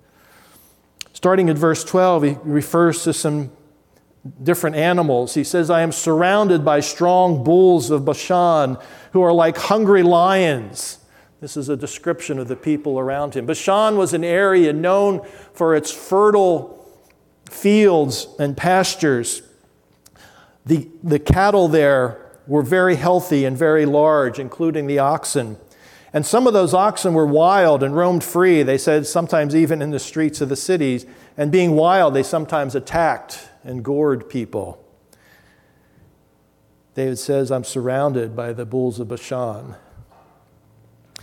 Starting 1.12 1.48
at 1.48 1.56
verse 1.56 1.84
12, 1.84 2.22
he 2.24 2.36
refers 2.42 3.04
to 3.04 3.12
some 3.12 3.52
different 4.42 4.74
animals. 4.74 5.34
He 5.34 5.44
says, 5.44 5.70
I 5.70 5.82
am 5.82 5.92
surrounded 5.92 6.64
by 6.64 6.80
strong 6.80 7.44
bulls 7.44 7.92
of 7.92 8.04
Bashan 8.04 8.76
who 9.12 9.22
are 9.22 9.32
like 9.32 9.56
hungry 9.56 10.02
lions. 10.02 10.98
This 11.40 11.56
is 11.56 11.68
a 11.68 11.76
description 11.76 12.40
of 12.40 12.48
the 12.48 12.56
people 12.56 12.98
around 12.98 13.34
him. 13.34 13.46
Bashan 13.46 13.96
was 13.96 14.14
an 14.14 14.24
area 14.24 14.72
known 14.72 15.24
for 15.52 15.76
its 15.76 15.92
fertile 15.92 16.84
fields 17.48 18.26
and 18.40 18.56
pastures. 18.56 19.42
The, 20.66 20.88
the 21.02 21.18
cattle 21.18 21.68
there 21.68 22.30
were 22.46 22.62
very 22.62 22.96
healthy 22.96 23.44
and 23.44 23.56
very 23.56 23.86
large, 23.86 24.38
including 24.38 24.86
the 24.86 24.98
oxen. 24.98 25.56
And 26.12 26.26
some 26.26 26.46
of 26.46 26.52
those 26.52 26.74
oxen 26.74 27.14
were 27.14 27.26
wild 27.26 27.82
and 27.82 27.96
roamed 27.96 28.22
free, 28.22 28.62
they 28.62 28.78
said, 28.78 29.06
sometimes 29.06 29.56
even 29.56 29.80
in 29.80 29.90
the 29.90 29.98
streets 29.98 30.40
of 30.40 30.48
the 30.48 30.56
cities. 30.56 31.06
And 31.36 31.50
being 31.50 31.72
wild, 31.72 32.14
they 32.14 32.22
sometimes 32.22 32.74
attacked 32.74 33.48
and 33.64 33.82
gored 33.82 34.28
people. 34.28 34.78
David 36.94 37.18
says, 37.18 37.50
I'm 37.50 37.64
surrounded 37.64 38.36
by 38.36 38.52
the 38.52 38.66
bulls 38.66 39.00
of 39.00 39.08
Bashan. 39.08 39.76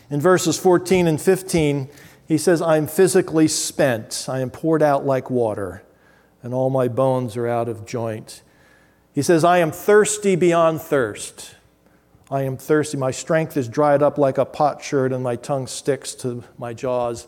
In 0.09 0.19
verses 0.19 0.57
14 0.57 1.05
and 1.05 1.21
15, 1.21 1.89
he 2.27 2.37
says, 2.37 2.61
I'm 2.61 2.87
physically 2.87 3.47
spent. 3.47 4.25
I 4.27 4.39
am 4.39 4.49
poured 4.49 4.81
out 4.81 5.05
like 5.05 5.29
water, 5.29 5.83
and 6.41 6.53
all 6.53 6.71
my 6.71 6.87
bones 6.87 7.37
are 7.37 7.47
out 7.47 7.69
of 7.69 7.85
joint. 7.85 8.41
He 9.19 9.23
says, 9.23 9.43
I 9.43 9.57
am 9.57 9.73
thirsty 9.73 10.37
beyond 10.37 10.79
thirst. 10.79 11.53
I 12.31 12.43
am 12.43 12.55
thirsty. 12.55 12.95
My 12.95 13.11
strength 13.11 13.57
is 13.57 13.67
dried 13.67 14.01
up 14.01 14.17
like 14.17 14.37
a 14.37 14.45
potsherd, 14.45 15.11
and 15.11 15.21
my 15.21 15.35
tongue 15.35 15.67
sticks 15.67 16.15
to 16.15 16.45
my 16.57 16.73
jaws. 16.73 17.27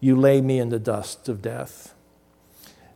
You 0.00 0.16
lay 0.16 0.40
me 0.40 0.58
in 0.58 0.70
the 0.70 0.78
dust 0.78 1.28
of 1.28 1.42
death. 1.42 1.94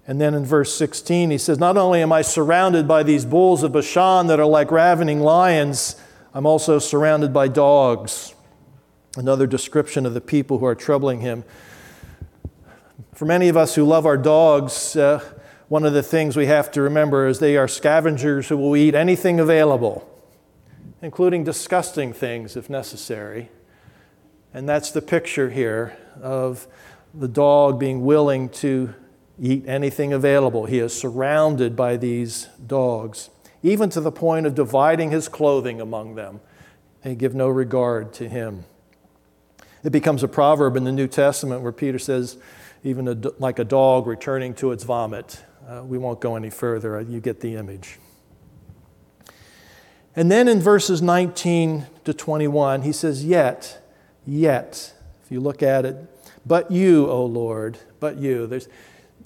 And 0.07 0.19
then 0.19 0.33
in 0.33 0.47
verse 0.47 0.75
16, 0.75 1.33
he 1.33 1.37
says, 1.37 1.59
Not 1.59 1.77
only 1.77 2.01
am 2.01 2.15
I 2.15 2.23
surrounded 2.23 2.89
by 2.89 3.03
these 3.03 3.27
bulls 3.27 3.63
of 3.63 3.73
Bashan 3.73 4.27
that 4.29 4.41
are 4.41 4.47
like 4.47 4.71
ravening 4.71 5.21
lions, 5.21 6.01
I'm 6.33 6.47
also 6.47 6.79
surrounded 6.79 7.35
by 7.35 7.49
dogs. 7.49 8.35
Another 9.19 9.47
description 9.47 10.07
of 10.07 10.15
the 10.15 10.23
people 10.23 10.61
who 10.61 10.65
are 10.65 10.75
troubling 10.75 11.21
him. 11.21 11.45
For 13.13 13.27
many 13.27 13.51
of 13.51 13.57
us 13.59 13.75
who 13.75 13.85
love 13.85 14.07
our 14.07 14.17
dogs, 14.17 14.97
uh, 14.97 15.23
one 15.75 15.85
of 15.85 15.93
the 15.93 16.05
things 16.05 16.37
we 16.37 16.47
have 16.47 16.71
to 16.71 16.81
remember 16.81 17.27
is 17.27 17.41
they 17.41 17.57
are 17.57 17.67
scavengers 17.67 18.49
who 18.49 18.57
will 18.57 18.77
eat 18.77 18.95
anything 18.95 19.41
available 19.41 20.09
including 21.05 21.45
disgusting 21.45 22.15
things 22.15 22.57
if 22.57 22.71
necessary. 22.71 23.51
And 24.55 24.67
that's 24.67 24.91
the 24.91 25.03
picture 25.03 25.51
here 25.51 25.97
of 26.23 26.67
the 27.13 27.29
dog 27.29 27.79
being 27.79 28.05
willing 28.05 28.49
to 28.51 28.95
eat 29.39 29.65
anything 29.67 30.15
available. 30.15 30.65
He 30.65 30.79
is 30.79 30.99
surrounded 30.99 31.77
by 31.77 31.99
these 31.99 32.49
dogs, 32.67 33.29
even 33.63 33.91
to 33.91 34.01
the 34.01 34.13
point 34.13 34.47
of 34.47 34.55
dividing 34.55 35.11
his 35.11 35.29
clothing 35.29 35.81
among 35.81 36.15
them. 36.15 36.41
They 37.03 37.15
give 37.15 37.35
no 37.35 37.49
regard 37.49 38.15
to 38.15 38.29
him. 38.29 38.65
It 39.83 39.91
becomes 39.91 40.23
a 40.23 40.29
proverb 40.29 40.77
in 40.77 40.85
the 40.85 40.93
New 40.93 41.09
Testament 41.09 41.61
where 41.61 41.73
Peter 41.73 41.99
says, 41.99 42.39
even 42.83 43.09
a, 43.09 43.17
like 43.39 43.59
a 43.59 43.65
dog 43.65 44.07
returning 44.07 44.55
to 44.55 44.73
its 44.73 44.85
vomit. 44.85 45.43
Uh, 45.67 45.83
we 45.83 45.99
won't 45.99 46.21
go 46.21 46.37
any 46.37 46.51
further. 46.51 47.01
You 47.01 47.21
get 47.21 47.41
the 47.41 47.55
image. 47.57 47.99
And 50.17 50.31
then 50.31 50.47
in 50.47 50.61
verses 50.61 51.03
19 51.03 51.87
to 52.05 52.15
21, 52.15 52.83
he 52.83 52.93
says, 52.93 53.25
Yet, 53.25 53.83
yet, 54.27 54.95
if 55.25 55.33
you 55.33 55.41
look 55.41 55.63
at 55.63 55.85
it, 55.85 55.97
but 56.47 56.71
you, 56.71 57.09
O 57.09 57.25
Lord, 57.25 57.79
but 57.99 58.19
you. 58.19 58.47
There's, 58.47 58.69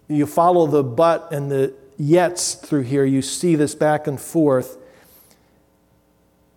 you 0.07 0.27
follow 0.27 0.67
the 0.67 0.85
but 0.85 1.31
and 1.33 1.51
the 1.51 1.75
yets 2.01 2.65
through 2.65 2.83
here, 2.83 3.05
you 3.05 3.21
see 3.21 3.57
this 3.57 3.75
back 3.75 4.07
and 4.07 4.21
forth. 4.21 4.79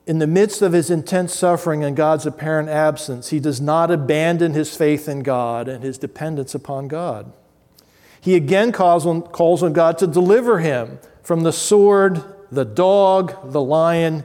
In 0.06 0.20
the 0.20 0.28
midst 0.28 0.62
of 0.62 0.74
his 0.74 0.90
intense 0.90 1.34
suffering 1.34 1.84
and 1.84 1.96
God's 1.96 2.26
apparent 2.26 2.70
absence, 2.70 3.30
he 3.30 3.40
does 3.40 3.60
not 3.60 3.92
abandon 3.92 4.54
his 4.54 4.76
faith 4.76 5.08
in 5.10 5.24
God 5.24 5.68
and 5.68 5.84
his 5.84 5.98
dependence 5.98 6.54
upon 6.56 6.88
God. 6.88 7.34
He 8.22 8.36
again 8.36 8.72
calls 8.72 9.06
on, 9.06 9.24
calls 9.24 9.63
on 9.63 9.74
God 9.74 9.98
to 9.98 10.08
deliver 10.08 10.60
him 10.60 11.00
from 11.24 11.42
the 11.42 11.51
sword 11.51 12.24
the 12.51 12.66
dog, 12.66 13.51
the 13.51 13.62
lion. 13.62 14.24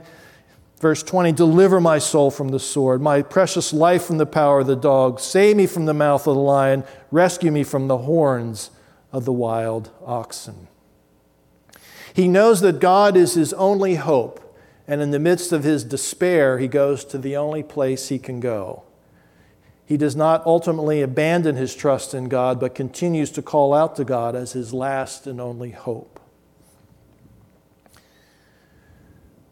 Verse 0.81 1.03
20 1.03 1.33
Deliver 1.33 1.81
my 1.81 1.99
soul 1.99 2.31
from 2.31 2.49
the 2.49 2.61
sword, 2.61 3.00
my 3.00 3.23
precious 3.23 3.73
life 3.73 4.05
from 4.05 4.19
the 4.19 4.26
power 4.26 4.61
of 4.61 4.67
the 4.67 4.76
dog. 4.76 5.21
Save 5.21 5.57
me 5.57 5.67
from 5.67 5.87
the 5.87 5.95
mouth 5.95 6.26
of 6.26 6.35
the 6.35 6.41
lion. 6.41 6.85
Rescue 7.11 7.50
me 7.50 7.65
from 7.65 7.88
the 7.88 7.99
horns 7.99 8.71
of 9.12 9.25
the 9.25 9.33
wild 9.33 9.91
oxen. 10.05 10.69
He 12.12 12.29
knows 12.29 12.61
that 12.61 12.81
God 12.81 13.17
is 13.17 13.35
his 13.35 13.53
only 13.55 13.97
hope, 13.97 14.43
and 14.88 15.00
in 15.00 15.11
the 15.11 15.19
midst 15.19 15.53
of 15.53 15.65
his 15.65 15.85
despair, 15.85 16.59
he 16.59 16.69
goes 16.69 17.05
to 17.07 17.19
the 17.19 17.37
only 17.37 17.62
place 17.62 18.09
he 18.09 18.19
can 18.19 18.41
go. 18.41 18.86
He 19.87 19.97
does 19.97 20.16
not 20.16 20.45
ultimately 20.45 21.00
abandon 21.00 21.55
his 21.55 21.75
trust 21.75 22.12
in 22.12 22.28
God, 22.28 22.59
but 22.59 22.75
continues 22.75 23.31
to 23.31 23.43
call 23.43 23.73
out 23.73 23.95
to 23.97 24.05
God 24.05 24.35
as 24.35 24.52
his 24.52 24.75
last 24.75 25.28
and 25.28 25.40
only 25.40 25.71
hope. 25.71 26.19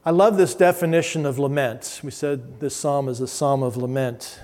I 0.05 0.11
love 0.11 0.37
this 0.37 0.55
definition 0.55 1.25
of 1.25 1.39
lament. 1.39 2.01
We 2.03 2.11
said 2.11 2.61
this 2.61 2.77
psalm 2.77 3.09
is 3.09 3.21
a 3.21 3.29
psalm 3.29 3.63
of 3.63 3.77
lament. 3.77 4.41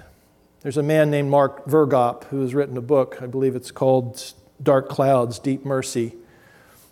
There's 0.63 0.77
a 0.77 0.83
man 0.83 1.11
named 1.11 1.29
Mark 1.29 1.67
Vroegop 1.67 2.25
who 2.25 2.41
has 2.41 2.55
written 2.55 2.77
a 2.77 2.83
book, 2.83 3.19
I 3.21 3.27
believe 3.27 3.57
it's 3.57 3.73
called 3.73 4.33
Dark 4.63 4.89
Clouds, 4.89 5.39
Deep 5.39 5.65
Mercy. 5.65 6.15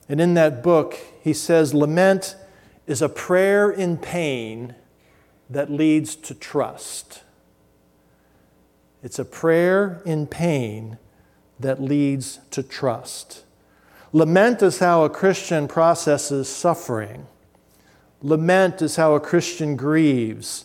And 0.09 0.21
in 0.21 0.35
that 0.35 0.63
book, 0.63 0.99
he 1.23 1.33
says, 1.33 1.73
Lament 1.73 2.35
is 2.87 3.01
a 3.01 3.09
prayer 3.09 3.71
in 3.71 3.97
pain 3.97 4.75
that 5.49 5.71
leads 5.71 6.17
to 6.17 6.35
trust. 6.35 7.23
It's 9.03 9.19
a 9.19 9.25
prayer 9.25 10.03
in 10.05 10.27
pain 10.27 10.99
that 11.61 11.81
leads 11.81 12.41
to 12.51 12.63
trust. 12.63 13.45
Lament 14.13 14.63
is 14.63 14.79
how 14.79 15.05
a 15.05 15.11
Christian 15.11 15.69
processes 15.69 16.49
suffering. 16.49 17.27
Lament 18.23 18.83
is 18.83 18.97
how 18.97 19.15
a 19.15 19.21
Christian 19.21 19.77
grieves. 19.77 20.65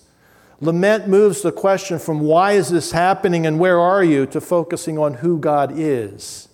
Lament 0.60 1.08
moves 1.08 1.42
the 1.42 1.52
question 1.52 2.00
from 2.00 2.22
why 2.22 2.54
is 2.54 2.70
this 2.70 2.92
happening 2.92 3.46
and 3.46 3.60
where 3.60 3.80
are 3.80 4.04
you 4.04 4.26
to 4.28 4.40
focusing 4.40 4.98
on 4.98 5.16
who 5.16 5.38
God 5.38 5.74
is, 5.76 6.48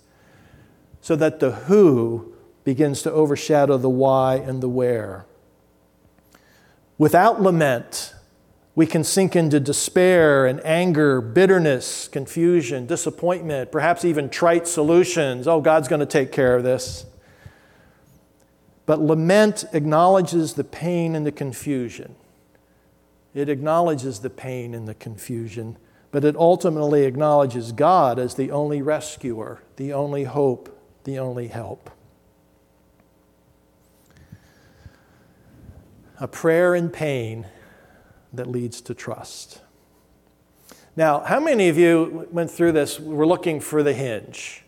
so 1.00 1.16
that 1.16 1.40
the 1.40 1.52
who 1.52 2.34
begins 2.64 3.02
to 3.02 3.12
overshadow 3.12 3.78
the 3.78 3.88
why 3.88 4.34
and 4.34 4.62
the 4.62 4.68
where. 4.68 5.24
Without 6.98 7.40
lament, 7.40 8.14
we 8.74 8.86
can 8.86 9.02
sink 9.02 9.34
into 9.34 9.58
despair 9.58 10.46
and 10.46 10.64
anger, 10.64 11.20
bitterness, 11.20 12.08
confusion, 12.08 12.86
disappointment, 12.86 13.72
perhaps 13.72 14.04
even 14.04 14.28
trite 14.28 14.68
solutions. 14.68 15.48
Oh, 15.48 15.60
God's 15.60 15.88
going 15.88 16.00
to 16.00 16.06
take 16.06 16.30
care 16.30 16.56
of 16.56 16.62
this. 16.62 17.04
But 18.86 19.00
lament 19.00 19.64
acknowledges 19.72 20.54
the 20.54 20.64
pain 20.64 21.14
and 21.14 21.26
the 21.26 21.32
confusion. 21.32 22.14
It 23.34 23.48
acknowledges 23.48 24.20
the 24.20 24.30
pain 24.30 24.74
and 24.74 24.88
the 24.88 24.94
confusion, 24.94 25.76
but 26.10 26.24
it 26.24 26.36
ultimately 26.36 27.04
acknowledges 27.04 27.72
God 27.72 28.18
as 28.18 28.34
the 28.34 28.50
only 28.50 28.82
rescuer, 28.82 29.62
the 29.76 29.92
only 29.92 30.24
hope, 30.24 30.76
the 31.04 31.18
only 31.18 31.48
help. 31.48 31.90
A 36.18 36.28
prayer 36.28 36.74
in 36.74 36.90
pain 36.90 37.46
that 38.32 38.46
leads 38.46 38.80
to 38.82 38.94
trust. 38.94 39.60
Now, 40.96 41.20
how 41.20 41.40
many 41.40 41.68
of 41.68 41.78
you 41.78 42.28
went 42.30 42.50
through 42.50 42.72
this? 42.72 42.98
We're 42.98 43.26
looking 43.26 43.60
for 43.60 43.82
the 43.82 43.92
hinge. 43.92 44.64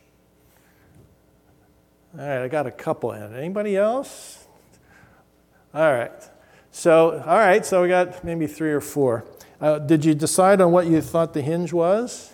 All 2.18 2.26
right, 2.26 2.42
I 2.42 2.48
got 2.48 2.66
a 2.66 2.70
couple 2.70 3.12
in. 3.12 3.34
Anybody 3.34 3.76
else? 3.76 4.44
All 5.74 5.92
right. 5.92 6.12
So, 6.70 7.22
all 7.26 7.38
right, 7.38 7.64
so 7.64 7.82
we 7.82 7.88
got 7.88 8.22
maybe 8.24 8.46
three 8.46 8.72
or 8.72 8.80
four. 8.80 9.24
Uh, 9.60 9.78
did 9.78 10.04
you 10.04 10.14
decide 10.14 10.60
on 10.60 10.72
what 10.72 10.86
you 10.86 11.00
thought 11.00 11.34
the 11.34 11.42
hinge 11.42 11.72
was? 11.72 12.32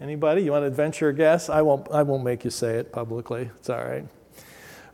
Anybody? 0.00 0.42
You 0.42 0.52
want 0.52 0.64
to 0.64 0.70
venture 0.70 1.08
a 1.08 1.14
guess? 1.14 1.48
I 1.48 1.62
won't, 1.62 1.86
I 1.90 2.02
won't 2.02 2.24
make 2.24 2.44
you 2.44 2.50
say 2.50 2.76
it 2.76 2.92
publicly. 2.92 3.50
It's 3.56 3.68
all 3.68 3.84
right. 3.84 4.06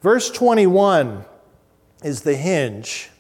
Verse 0.01 0.31
21 0.31 1.25
is 2.03 2.23
the 2.23 2.35
hinge. 2.35 3.12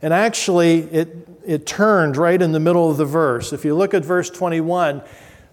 And 0.00 0.14
actually, 0.14 0.80
it, 0.80 1.28
it 1.44 1.66
turned 1.66 2.16
right 2.16 2.40
in 2.40 2.52
the 2.52 2.60
middle 2.60 2.90
of 2.90 2.96
the 2.96 3.04
verse. 3.04 3.52
If 3.52 3.64
you 3.64 3.74
look 3.74 3.94
at 3.94 4.04
verse 4.04 4.30
21, 4.30 5.02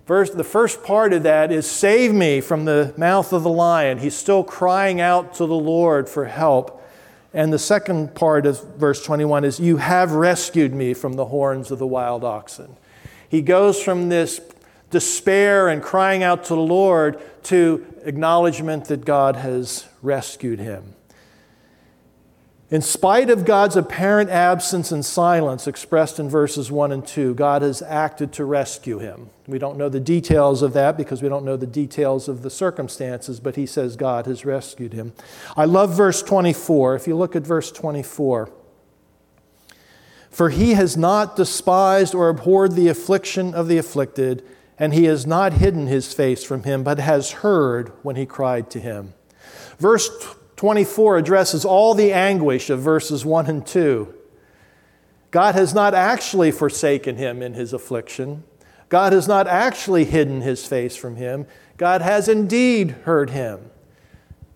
Verse, 0.06 0.30
the 0.30 0.44
first 0.44 0.84
part 0.84 1.14
of 1.14 1.24
that 1.24 1.52
is 1.52 1.70
save 1.70 2.14
me 2.14 2.40
from 2.40 2.66
the 2.66 2.94
mouth 2.96 3.34
of 3.34 3.42
the 3.42 3.50
lion. 3.50 3.98
He's 3.98 4.16
still 4.16 4.44
crying 4.44 5.02
out 5.02 5.34
to 5.36 5.48
the 5.48 5.56
Lord 5.56 6.08
for 6.08 6.26
help. 6.26 6.84
And 7.34 7.52
the 7.52 7.60
second 7.60 8.14
part 8.14 8.46
of 8.46 8.64
verse 8.76 9.04
21 9.04 9.44
is, 9.44 9.60
You 9.60 9.78
have 9.78 10.12
rescued 10.12 10.74
me 10.74 10.94
from 10.94 11.14
the 11.14 11.26
horns 11.26 11.72
of 11.72 11.80
the 11.80 11.88
wild 11.88 12.24
oxen. 12.24 12.76
He 13.28 13.42
goes 13.42 13.82
from 13.82 14.10
this 14.10 14.40
despair 14.92 15.68
and 15.68 15.82
crying 15.82 16.22
out 16.22 16.46
to 16.46 16.56
the 16.56 16.62
Lord 16.62 17.20
to 17.46 17.86
acknowledgement 18.04 18.86
that 18.86 19.06
God 19.06 19.36
has 19.38 19.88
rescued 20.04 20.60
him. 20.60 20.95
In 22.72 22.82
spite 22.82 23.30
of 23.30 23.46
God's 23.46 23.76
apparent 23.76 24.32
absence 24.32 24.92
and 24.92 25.06
silence 25.06 25.68
expressed 25.68 26.20
in 26.20 26.28
verses 26.28 26.72
1 26.72 26.92
and 26.92 27.06
2, 27.06 27.36
God 27.36 27.62
has 27.62 27.84
acted 27.84 28.34
to 28.34 28.46
rescue 28.46 28.98
him. 28.98 29.30
We 29.46 29.60
don't 29.60 29.78
know 29.78 29.88
the 29.88 30.00
details 30.00 30.64
of 30.64 30.74
that 30.74 30.98
because 30.98 31.22
we 31.22 31.30
don't 31.30 31.46
know 31.46 31.58
the 31.58 31.68
details 31.68 32.28
of 32.28 32.42
the 32.42 32.50
circumstances, 32.50 33.40
but 33.40 33.56
he 33.56 33.68
says 33.68 33.96
God 33.96 34.26
has 34.26 34.46
rescued 34.46 34.94
him. 34.94 35.14
I 35.56 35.66
love 35.66 35.96
verse 35.96 36.24
24. 36.24 36.96
If 36.96 37.08
you 37.08 37.16
look 37.16 37.36
at 37.36 37.44
verse 37.44 37.72
24, 37.72 38.50
for 40.32 40.50
he 40.50 40.74
has 40.74 40.98
not 40.98 41.36
despised 41.36 42.16
or 42.16 42.30
abhorred 42.30 42.72
the 42.72 42.88
affliction 42.88 43.54
of 43.54 43.68
the 43.68 43.78
afflicted, 43.78 44.44
and 44.80 44.92
he 44.92 45.06
has 45.06 45.28
not 45.28 45.54
hidden 45.54 45.86
his 45.86 46.16
face 46.16 46.44
from 46.44 46.64
him, 46.64 46.84
but 46.84 46.98
has 46.98 47.32
heard 47.32 47.92
when 48.02 48.16
he 48.16 48.26
cried 48.26 48.72
to 48.72 48.80
him. 48.80 49.14
Verse 49.78 50.10
24 50.56 51.18
addresses 51.18 51.66
all 51.66 51.94
the 51.94 52.14
anguish 52.14 52.70
of 52.70 52.80
verses 52.80 53.26
1 53.26 53.48
and 53.48 53.66
2. 53.66 54.14
God 55.32 55.56
has 55.56 55.74
not 55.74 55.94
actually 55.94 56.52
forsaken 56.52 57.18
him 57.18 57.42
in 57.42 57.54
his 57.54 57.74
affliction. 57.74 58.44
God 58.88 59.12
has 59.12 59.28
not 59.28 59.48
actually 59.48 60.06
hidden 60.06 60.42
his 60.42 60.66
face 60.66 60.96
from 60.96 61.18
him. 61.18 61.46
God 61.78 62.02
has 62.02 62.30
indeed 62.30 62.92
heard 63.04 63.32
him. 63.32 63.72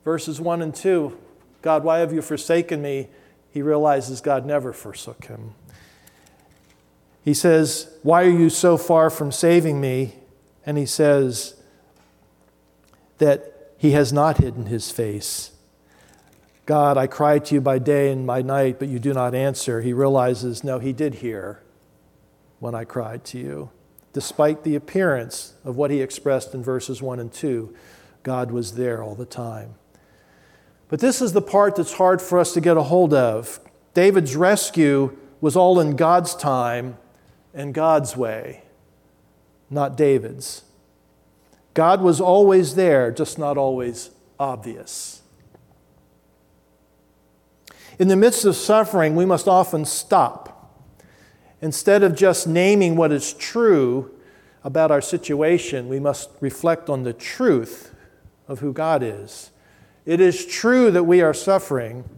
Verses 0.05 0.39
1 0.39 0.61
and 0.61 0.73
2 0.73 1.17
God, 1.61 1.83
why 1.83 1.99
have 1.99 2.13
you 2.13 2.21
forsaken 2.21 2.81
me? 2.81 3.09
He 3.51 3.61
realizes 3.61 4.21
God 4.21 4.45
never 4.45 4.71
forsook 4.71 5.25
him. 5.25 5.55
He 7.23 7.33
says, 7.33 7.91
Why 8.01 8.23
are 8.23 8.29
you 8.29 8.49
so 8.49 8.77
far 8.77 9.09
from 9.09 9.31
saving 9.31 9.81
me? 9.81 10.15
And 10.65 10.77
he 10.77 10.85
says 10.85 11.55
that 13.17 13.73
he 13.77 13.91
has 13.91 14.13
not 14.13 14.37
hidden 14.37 14.67
his 14.67 14.91
face. 14.91 15.51
God, 16.69 16.99
I 16.99 17.07
cry 17.07 17.39
to 17.39 17.55
you 17.55 17.61
by 17.61 17.79
day 17.79 18.11
and 18.11 18.27
by 18.27 18.43
night, 18.43 18.77
but 18.77 18.89
you 18.89 18.99
do 18.99 19.11
not 19.11 19.33
answer. 19.33 19.81
He 19.81 19.91
realizes, 19.91 20.63
no, 20.63 20.77
he 20.77 20.93
did 20.93 21.15
hear 21.15 21.63
when 22.59 22.75
I 22.75 22.83
cried 22.83 23.25
to 23.25 23.39
you. 23.39 23.71
Despite 24.13 24.63
the 24.63 24.75
appearance 24.75 25.55
of 25.65 25.77
what 25.77 25.89
he 25.89 25.99
expressed 25.99 26.53
in 26.53 26.61
verses 26.61 27.01
1 27.01 27.19
and 27.19 27.33
2, 27.33 27.73
God 28.21 28.51
was 28.51 28.75
there 28.75 29.01
all 29.01 29.15
the 29.15 29.25
time. 29.25 29.73
But 30.89 30.99
this 30.99 31.23
is 31.23 31.33
the 31.33 31.41
part 31.41 31.75
that's 31.75 31.93
hard 31.93 32.21
for 32.21 32.37
us 32.37 32.53
to 32.53 32.61
get 32.61 32.77
a 32.77 32.83
hold 32.83 33.15
of. 33.15 33.59
David's 33.95 34.35
rescue 34.35 35.17
was 35.41 35.55
all 35.55 35.79
in 35.79 35.95
God's 35.95 36.35
time 36.35 36.99
and 37.51 37.73
God's 37.73 38.15
way, 38.15 38.61
not 39.71 39.97
David's. 39.97 40.65
God 41.73 42.03
was 42.03 42.21
always 42.21 42.75
there, 42.75 43.09
just 43.09 43.39
not 43.39 43.57
always 43.57 44.11
obvious. 44.39 45.18
In 47.99 48.07
the 48.07 48.15
midst 48.15 48.45
of 48.45 48.55
suffering, 48.55 49.15
we 49.17 49.25
must 49.25 49.47
often 49.47 49.83
stop. 49.83 50.73
Instead 51.61 52.01
of 52.01 52.15
just 52.15 52.47
naming 52.47 52.95
what 52.95 53.11
is 53.11 53.33
true 53.33 54.11
about 54.63 54.89
our 54.89 55.01
situation, 55.01 55.89
we 55.89 55.99
must 55.99 56.29
reflect 56.39 56.89
on 56.89 57.03
the 57.03 57.11
truth 57.11 57.93
of 58.47 58.59
who 58.59 58.71
God 58.71 59.03
is. 59.03 59.51
It 60.05 60.21
is 60.21 60.45
true 60.45 60.89
that 60.91 61.03
we 61.03 61.21
are 61.21 61.33
suffering, 61.33 62.09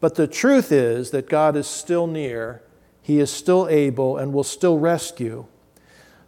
but 0.00 0.16
the 0.16 0.26
truth 0.26 0.72
is 0.72 1.12
that 1.12 1.28
God 1.28 1.54
is 1.54 1.68
still 1.68 2.08
near, 2.08 2.60
He 3.00 3.20
is 3.20 3.30
still 3.30 3.68
able, 3.68 4.16
and 4.18 4.32
will 4.32 4.42
still 4.42 4.78
rescue. 4.78 5.46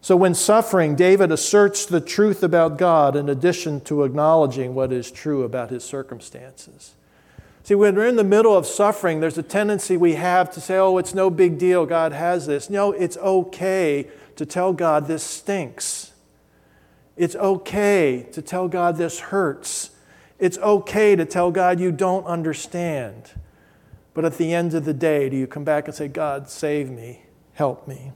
So, 0.01 0.17
when 0.17 0.35
suffering, 0.35 0.95
David 0.95 1.33
asserts 1.33 1.85
the 1.85 2.01
truth 2.01 2.43
about 2.45 2.79
God 2.79 3.17
in 3.17 3.29
addition 3.29 3.81
to 3.83 4.05
acknowledging 4.05 4.75
what 4.75 4.93
is 4.93 5.11
true 5.11 5.43
about 5.43 5.71
his 5.71 5.83
circumstances. 5.83 6.95
See, 7.65 7.75
when 7.75 7.95
we're 7.95 8.07
in 8.07 8.17
the 8.17 8.25
middle 8.25 8.55
of 8.55 8.67
suffering, 8.67 9.21
there's 9.21 9.39
a 9.39 9.43
tendency 9.43 9.97
we 9.97 10.17
have 10.17 10.51
to 10.53 10.61
say, 10.61 10.77
oh, 10.77 10.99
it's 10.99 11.15
no 11.15 11.31
big 11.31 11.57
deal, 11.57 11.87
God 11.87 12.13
has 12.13 12.45
this. 12.45 12.69
No, 12.69 12.93
it's 12.93 13.17
okay 13.17 14.07
to 14.37 14.45
tell 14.45 14.75
God 14.75 15.07
this 15.07 15.23
stinks. 15.23 16.13
It's 17.17 17.35
okay 17.35 18.29
to 18.33 18.43
tell 18.43 18.69
God 18.69 18.99
this 18.99 19.19
hurts. 19.19 19.93
It's 20.39 20.59
okay 20.59 21.17
to 21.17 21.25
tell 21.25 21.51
God 21.51 21.81
you 21.81 21.91
don't 21.91 22.27
understand. 22.27 23.31
But 24.13 24.27
at 24.27 24.37
the 24.37 24.53
end 24.53 24.75
of 24.75 24.85
the 24.85 24.93
day, 24.93 25.31
do 25.31 25.37
you 25.37 25.47
come 25.47 25.65
back 25.65 25.87
and 25.87 25.95
say, 25.95 26.07
God, 26.07 26.51
save 26.51 26.91
me, 26.91 27.23
help 27.55 27.89
me? 27.89 28.13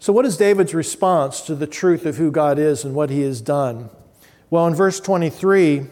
So, 0.00 0.12
what 0.12 0.26
is 0.26 0.36
David's 0.36 0.74
response 0.74 1.40
to 1.42 1.54
the 1.54 1.66
truth 1.68 2.04
of 2.06 2.16
who 2.16 2.32
God 2.32 2.58
is 2.58 2.84
and 2.84 2.92
what 2.92 3.10
he 3.10 3.20
has 3.22 3.40
done? 3.40 3.88
Well, 4.50 4.66
in 4.66 4.74
verse 4.74 5.00
23, 5.00 5.86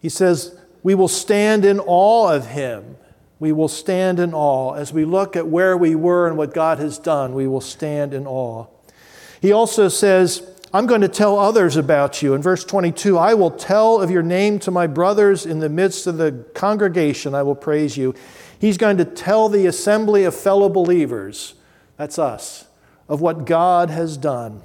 he 0.00 0.08
says, 0.08 0.58
We 0.82 0.94
will 0.94 1.08
stand 1.08 1.64
in 1.64 1.80
awe 1.80 2.32
of 2.32 2.48
him. 2.48 2.96
We 3.38 3.52
will 3.52 3.68
stand 3.68 4.18
in 4.18 4.34
awe. 4.34 4.74
As 4.74 4.92
we 4.92 5.04
look 5.04 5.36
at 5.36 5.46
where 5.46 5.76
we 5.76 5.94
were 5.94 6.26
and 6.26 6.36
what 6.36 6.54
God 6.54 6.78
has 6.78 6.98
done, 6.98 7.34
we 7.34 7.46
will 7.46 7.60
stand 7.60 8.14
in 8.14 8.26
awe. 8.26 8.66
He 9.40 9.52
also 9.52 9.88
says, 9.88 10.42
I'm 10.72 10.86
going 10.86 11.00
to 11.02 11.08
tell 11.08 11.38
others 11.38 11.76
about 11.76 12.22
you. 12.22 12.34
In 12.34 12.42
verse 12.42 12.64
22, 12.64 13.16
I 13.16 13.34
will 13.34 13.50
tell 13.50 14.00
of 14.00 14.10
your 14.10 14.22
name 14.22 14.58
to 14.60 14.70
my 14.70 14.86
brothers 14.86 15.46
in 15.46 15.58
the 15.58 15.68
midst 15.68 16.06
of 16.06 16.16
the 16.16 16.44
congregation. 16.54 17.34
I 17.34 17.42
will 17.42 17.54
praise 17.54 17.96
you. 17.96 18.14
He's 18.58 18.78
going 18.78 18.96
to 18.98 19.04
tell 19.04 19.48
the 19.48 19.66
assembly 19.66 20.24
of 20.24 20.34
fellow 20.34 20.68
believers, 20.68 21.54
that's 21.96 22.18
us, 22.18 22.66
of 23.08 23.20
what 23.20 23.44
God 23.44 23.90
has 23.90 24.16
done. 24.16 24.62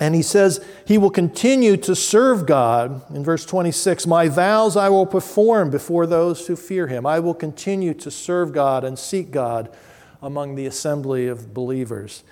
And 0.00 0.14
he 0.14 0.22
says 0.22 0.64
he 0.86 0.96
will 0.96 1.10
continue 1.10 1.76
to 1.78 1.96
serve 1.96 2.46
God. 2.46 3.02
In 3.12 3.24
verse 3.24 3.44
26, 3.44 4.06
my 4.06 4.28
vows 4.28 4.76
I 4.76 4.88
will 4.88 5.06
perform 5.06 5.70
before 5.70 6.06
those 6.06 6.46
who 6.46 6.54
fear 6.54 6.86
him. 6.86 7.04
I 7.04 7.18
will 7.18 7.34
continue 7.34 7.94
to 7.94 8.10
serve 8.10 8.52
God 8.52 8.84
and 8.84 8.98
seek 8.98 9.30
God 9.32 9.74
among 10.22 10.54
the 10.54 10.66
assembly 10.66 11.26
of 11.26 11.52
believers. 11.52 12.22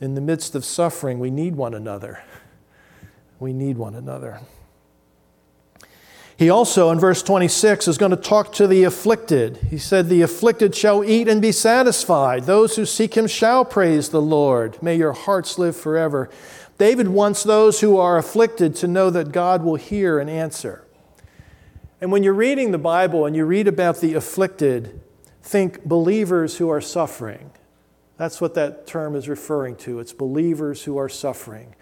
In 0.00 0.14
the 0.14 0.20
midst 0.20 0.54
of 0.54 0.64
suffering, 0.64 1.18
we 1.18 1.30
need 1.30 1.56
one 1.56 1.74
another. 1.74 2.22
We 3.40 3.52
need 3.52 3.78
one 3.78 3.94
another. 3.94 4.40
He 6.36 6.50
also, 6.50 6.90
in 6.90 7.00
verse 7.00 7.20
26, 7.24 7.88
is 7.88 7.98
going 7.98 8.12
to 8.12 8.16
talk 8.16 8.52
to 8.54 8.68
the 8.68 8.84
afflicted. 8.84 9.56
He 9.70 9.78
said, 9.78 10.08
The 10.08 10.22
afflicted 10.22 10.72
shall 10.72 11.02
eat 11.02 11.26
and 11.26 11.42
be 11.42 11.50
satisfied. 11.50 12.44
Those 12.44 12.76
who 12.76 12.86
seek 12.86 13.16
him 13.16 13.26
shall 13.26 13.64
praise 13.64 14.10
the 14.10 14.22
Lord. 14.22 14.80
May 14.80 14.94
your 14.94 15.14
hearts 15.14 15.58
live 15.58 15.76
forever. 15.76 16.30
David 16.78 17.08
wants 17.08 17.42
those 17.42 17.80
who 17.80 17.98
are 17.98 18.16
afflicted 18.16 18.76
to 18.76 18.86
know 18.86 19.10
that 19.10 19.32
God 19.32 19.64
will 19.64 19.74
hear 19.74 20.20
and 20.20 20.30
answer. 20.30 20.84
And 22.00 22.12
when 22.12 22.22
you're 22.22 22.32
reading 22.32 22.70
the 22.70 22.78
Bible 22.78 23.26
and 23.26 23.34
you 23.34 23.44
read 23.44 23.66
about 23.66 24.00
the 24.00 24.14
afflicted, 24.14 25.00
think 25.42 25.84
believers 25.84 26.58
who 26.58 26.70
are 26.70 26.80
suffering. 26.80 27.50
That's 28.16 28.40
what 28.40 28.54
that 28.54 28.86
term 28.86 29.16
is 29.16 29.28
referring 29.28 29.74
to. 29.76 29.98
It's 29.98 30.12
believers 30.12 30.84
who 30.84 30.96
are 30.98 31.08
suffering. 31.08 31.74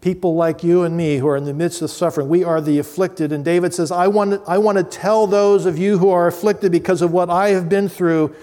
People 0.00 0.34
like 0.34 0.64
you 0.64 0.82
and 0.82 0.96
me 0.96 1.18
who 1.18 1.28
are 1.28 1.36
in 1.36 1.44
the 1.44 1.54
midst 1.54 1.80
of 1.80 1.90
suffering. 1.90 2.28
We 2.28 2.42
are 2.42 2.60
the 2.60 2.80
afflicted. 2.80 3.30
And 3.30 3.44
David 3.44 3.72
says, 3.72 3.92
I 3.92 4.08
want, 4.08 4.42
I 4.48 4.58
want 4.58 4.78
to 4.78 4.84
tell 4.84 5.28
those 5.28 5.66
of 5.66 5.78
you 5.78 5.98
who 5.98 6.10
are 6.10 6.26
afflicted 6.26 6.72
because 6.72 7.00
of 7.00 7.12
what 7.12 7.30
I 7.30 7.50
have 7.50 7.68
been 7.68 7.88
through 7.88 8.34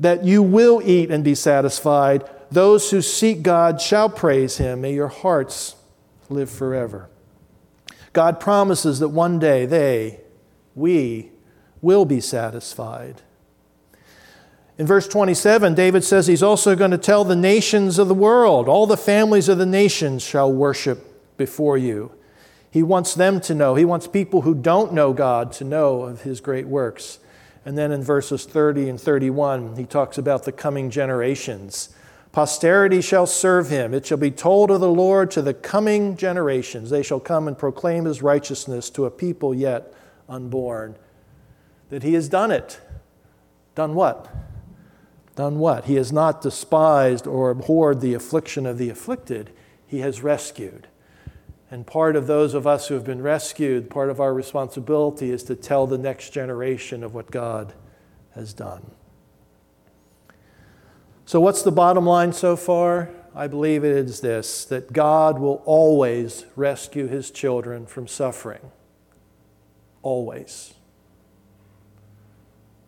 that 0.00 0.24
you 0.24 0.42
will 0.42 0.82
eat 0.84 1.12
and 1.12 1.22
be 1.22 1.36
satisfied 1.36 2.28
those 2.50 2.90
who 2.90 3.02
seek 3.02 3.42
God 3.42 3.80
shall 3.80 4.08
praise 4.08 4.56
him. 4.56 4.80
May 4.80 4.94
your 4.94 5.08
hearts 5.08 5.76
live 6.28 6.50
forever. 6.50 7.08
God 8.12 8.40
promises 8.40 9.00
that 9.00 9.08
one 9.08 9.38
day 9.38 9.66
they, 9.66 10.20
we, 10.74 11.30
will 11.80 12.04
be 12.04 12.20
satisfied. 12.20 13.22
In 14.78 14.86
verse 14.86 15.08
27, 15.08 15.74
David 15.74 16.04
says 16.04 16.26
he's 16.26 16.42
also 16.42 16.76
going 16.76 16.92
to 16.92 16.98
tell 16.98 17.24
the 17.24 17.36
nations 17.36 17.98
of 17.98 18.08
the 18.08 18.14
world, 18.14 18.68
all 18.68 18.86
the 18.86 18.96
families 18.96 19.48
of 19.48 19.58
the 19.58 19.66
nations 19.66 20.22
shall 20.22 20.52
worship 20.52 21.36
before 21.36 21.76
you. 21.76 22.12
He 22.70 22.82
wants 22.82 23.14
them 23.14 23.40
to 23.42 23.54
know. 23.54 23.74
He 23.74 23.84
wants 23.84 24.06
people 24.06 24.42
who 24.42 24.54
don't 24.54 24.92
know 24.92 25.12
God 25.12 25.52
to 25.52 25.64
know 25.64 26.02
of 26.02 26.22
his 26.22 26.40
great 26.40 26.66
works. 26.66 27.18
And 27.64 27.76
then 27.76 27.90
in 27.90 28.02
verses 28.02 28.44
30 28.44 28.88
and 28.88 29.00
31, 29.00 29.76
he 29.76 29.84
talks 29.84 30.16
about 30.16 30.44
the 30.44 30.52
coming 30.52 30.90
generations. 30.90 31.88
Posterity 32.38 33.00
shall 33.00 33.26
serve 33.26 33.68
him. 33.68 33.92
It 33.92 34.06
shall 34.06 34.16
be 34.16 34.30
told 34.30 34.70
of 34.70 34.80
the 34.80 34.88
Lord 34.88 35.28
to 35.32 35.42
the 35.42 35.52
coming 35.52 36.16
generations. 36.16 36.88
They 36.88 37.02
shall 37.02 37.18
come 37.18 37.48
and 37.48 37.58
proclaim 37.58 38.04
his 38.04 38.22
righteousness 38.22 38.90
to 38.90 39.06
a 39.06 39.10
people 39.10 39.52
yet 39.52 39.92
unborn. 40.28 40.94
That 41.88 42.04
he 42.04 42.14
has 42.14 42.28
done 42.28 42.52
it. 42.52 42.80
Done 43.74 43.96
what? 43.96 44.32
Done 45.34 45.58
what? 45.58 45.86
He 45.86 45.96
has 45.96 46.12
not 46.12 46.40
despised 46.40 47.26
or 47.26 47.50
abhorred 47.50 48.00
the 48.00 48.14
affliction 48.14 48.66
of 48.66 48.78
the 48.78 48.88
afflicted, 48.88 49.50
he 49.84 49.98
has 49.98 50.22
rescued. 50.22 50.86
And 51.72 51.88
part 51.88 52.14
of 52.14 52.28
those 52.28 52.54
of 52.54 52.68
us 52.68 52.86
who 52.86 52.94
have 52.94 53.04
been 53.04 53.20
rescued, 53.20 53.90
part 53.90 54.10
of 54.10 54.20
our 54.20 54.32
responsibility 54.32 55.32
is 55.32 55.42
to 55.42 55.56
tell 55.56 55.88
the 55.88 55.98
next 55.98 56.30
generation 56.30 57.02
of 57.02 57.14
what 57.14 57.32
God 57.32 57.74
has 58.36 58.52
done. 58.52 58.92
So, 61.28 61.42
what's 61.42 61.60
the 61.60 61.70
bottom 61.70 62.06
line 62.06 62.32
so 62.32 62.56
far? 62.56 63.10
I 63.34 63.48
believe 63.48 63.84
it 63.84 63.94
is 63.94 64.20
this 64.20 64.64
that 64.64 64.94
God 64.94 65.38
will 65.38 65.62
always 65.66 66.46
rescue 66.56 67.06
his 67.06 67.30
children 67.30 67.84
from 67.84 68.08
suffering. 68.08 68.72
Always. 70.00 70.72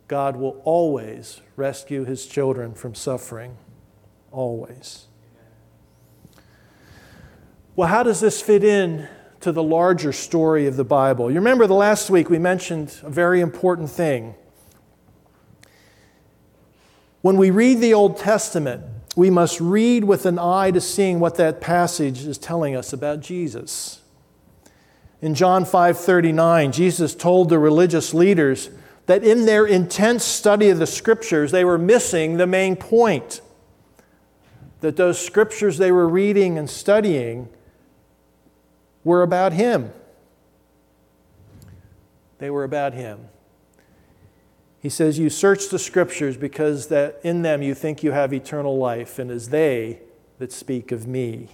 God 0.08 0.36
will 0.36 0.62
always 0.64 1.42
rescue 1.54 2.06
his 2.06 2.24
children 2.24 2.72
from 2.72 2.94
suffering. 2.94 3.58
Always. 4.32 5.08
Well, 7.76 7.88
how 7.88 8.02
does 8.02 8.20
this 8.20 8.40
fit 8.40 8.64
in 8.64 9.06
to 9.40 9.52
the 9.52 9.62
larger 9.62 10.14
story 10.14 10.66
of 10.66 10.78
the 10.78 10.84
Bible? 10.84 11.30
You 11.30 11.36
remember 11.36 11.66
the 11.66 11.74
last 11.74 12.08
week 12.08 12.30
we 12.30 12.38
mentioned 12.38 13.00
a 13.02 13.10
very 13.10 13.42
important 13.42 13.90
thing 13.90 14.34
when 17.22 17.36
we 17.36 17.50
read 17.50 17.80
the 17.80 17.94
Old 17.94 18.16
Testament, 18.16 18.82
we 19.16 19.30
must 19.30 19.60
read 19.60 20.04
with 20.04 20.24
an 20.26 20.38
eye 20.38 20.70
to 20.70 20.80
seeing 20.80 21.20
what 21.20 21.34
that 21.36 21.60
passage 21.60 22.24
is 22.24 22.38
telling 22.38 22.76
us 22.76 22.92
about 22.92 23.20
Jesus. 23.20 24.00
In 25.20 25.34
John 25.34 25.64
5:39, 25.64 26.72
Jesus 26.72 27.14
told 27.14 27.48
the 27.48 27.58
religious 27.58 28.14
leaders 28.14 28.70
that 29.06 29.24
in 29.24 29.44
their 29.44 29.66
intense 29.66 30.24
study 30.24 30.70
of 30.70 30.78
the 30.78 30.86
scriptures, 30.86 31.50
they 31.50 31.64
were 31.64 31.78
missing 31.78 32.36
the 32.36 32.46
main 32.46 32.76
point. 32.76 33.40
That 34.80 34.96
those 34.96 35.18
scriptures 35.18 35.76
they 35.76 35.92
were 35.92 36.08
reading 36.08 36.56
and 36.56 36.70
studying 36.70 37.48
were 39.04 39.22
about 39.22 39.52
him. 39.52 39.92
They 42.38 42.48
were 42.48 42.64
about 42.64 42.94
him. 42.94 43.28
He 44.80 44.88
says, 44.88 45.18
You 45.18 45.30
search 45.30 45.68
the 45.68 45.78
scriptures 45.78 46.36
because 46.36 46.88
that 46.88 47.20
in 47.22 47.42
them 47.42 47.62
you 47.62 47.74
think 47.74 48.02
you 48.02 48.12
have 48.12 48.32
eternal 48.32 48.78
life, 48.78 49.18
and 49.18 49.30
as 49.30 49.50
they 49.50 50.00
that 50.38 50.52
speak 50.52 50.90
of 50.90 51.06
me. 51.06 51.48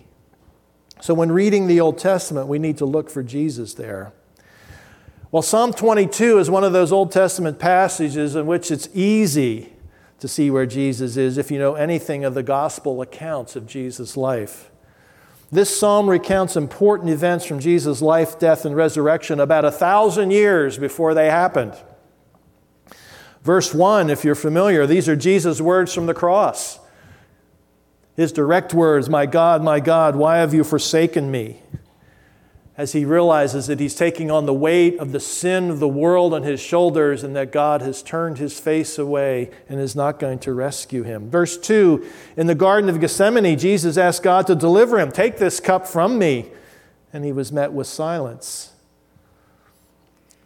So 1.01 1.13
when 1.13 1.33
reading 1.33 1.67
the 1.67 1.81
Old 1.81 1.99
Testament, 1.99 2.47
we 2.47 2.59
need 2.59 2.79
to 2.79 2.87
look 2.87 3.11
for 3.11 3.23
Jesus 3.23 3.75
there. 3.75 4.13
Well, 5.33 5.43
Psalm 5.43 5.73
22 5.73 6.39
is 6.39 6.49
one 6.49 6.65
of 6.65 6.73
those 6.73 6.93
Old 6.93 7.11
Testament 7.11 7.59
passages 7.59 8.37
in 8.37 8.47
which 8.47 8.71
it's 8.71 8.89
easy 8.95 9.73
to 10.21 10.29
see 10.29 10.51
where 10.51 10.67
Jesus 10.67 11.17
is 11.17 11.37
if 11.37 11.51
you 11.51 11.59
know 11.59 11.75
anything 11.75 12.25
of 12.25 12.35
the 12.35 12.43
gospel 12.43 13.03
accounts 13.03 13.57
of 13.57 13.67
Jesus' 13.67 14.17
life. 14.17 14.71
This 15.51 15.79
psalm 15.79 16.09
recounts 16.09 16.57
important 16.57 17.11
events 17.11 17.45
from 17.45 17.61
Jesus' 17.61 18.01
life, 18.01 18.39
death, 18.39 18.65
and 18.65 18.75
resurrection 18.75 19.39
about 19.39 19.65
a 19.65 19.71
thousand 19.71 20.31
years 20.31 20.79
before 20.79 21.13
they 21.13 21.27
happened. 21.27 21.75
Verse 23.47 23.73
1, 23.73 24.11
if 24.11 24.25
you're 24.25 24.35
familiar, 24.35 24.89
these 24.89 25.09
are 25.09 25.15
Jesus' 25.15 25.61
words 25.61 25.95
from 25.95 26.07
the 26.07 26.15
cross. 26.15 26.81
His 28.17 28.33
direct 28.33 28.75
words, 28.75 29.09
My 29.09 29.25
God, 29.25 29.63
my 29.63 29.79
God, 29.79 30.17
why 30.17 30.39
have 30.39 30.53
you 30.53 30.65
forsaken 30.65 31.31
me? 31.31 31.63
As 32.77 32.91
he 32.91 33.05
realizes 33.05 33.69
that 33.69 33.79
he's 33.79 33.95
taking 33.95 34.33
on 34.33 34.47
the 34.47 34.53
weight 34.53 34.99
of 34.99 35.13
the 35.13 35.21
sin 35.21 35.71
of 35.71 35.79
the 35.79 35.87
world 35.87 36.35
on 36.35 36.43
his 36.43 36.59
shoulders 36.59 37.23
and 37.23 37.37
that 37.37 37.53
God 37.53 37.83
has 37.83 38.03
turned 38.03 38.39
his 38.39 38.59
face 38.59 38.99
away 38.99 39.53
and 39.69 39.79
is 39.79 39.95
not 39.95 40.19
going 40.19 40.41
to 40.41 40.53
rescue 40.53 41.05
him. 41.05 41.31
Verse 41.31 41.57
2 41.57 42.05
In 42.37 42.49
the 42.49 42.55
Garden 42.57 42.91
of 42.91 42.99
Gethsemane, 42.99 43.57
Jesus 43.57 43.97
asked 43.97 44.25
God 44.25 44.49
to 44.49 44.57
deliver 44.57 44.99
him. 44.99 45.13
Take 45.13 45.37
this 45.37 45.61
cup 45.61 45.87
from 45.87 46.19
me. 46.19 46.51
And 47.13 47.25
he 47.25 47.31
was 47.31 47.53
met 47.53 47.73
with 47.73 47.87
silence 47.87 48.73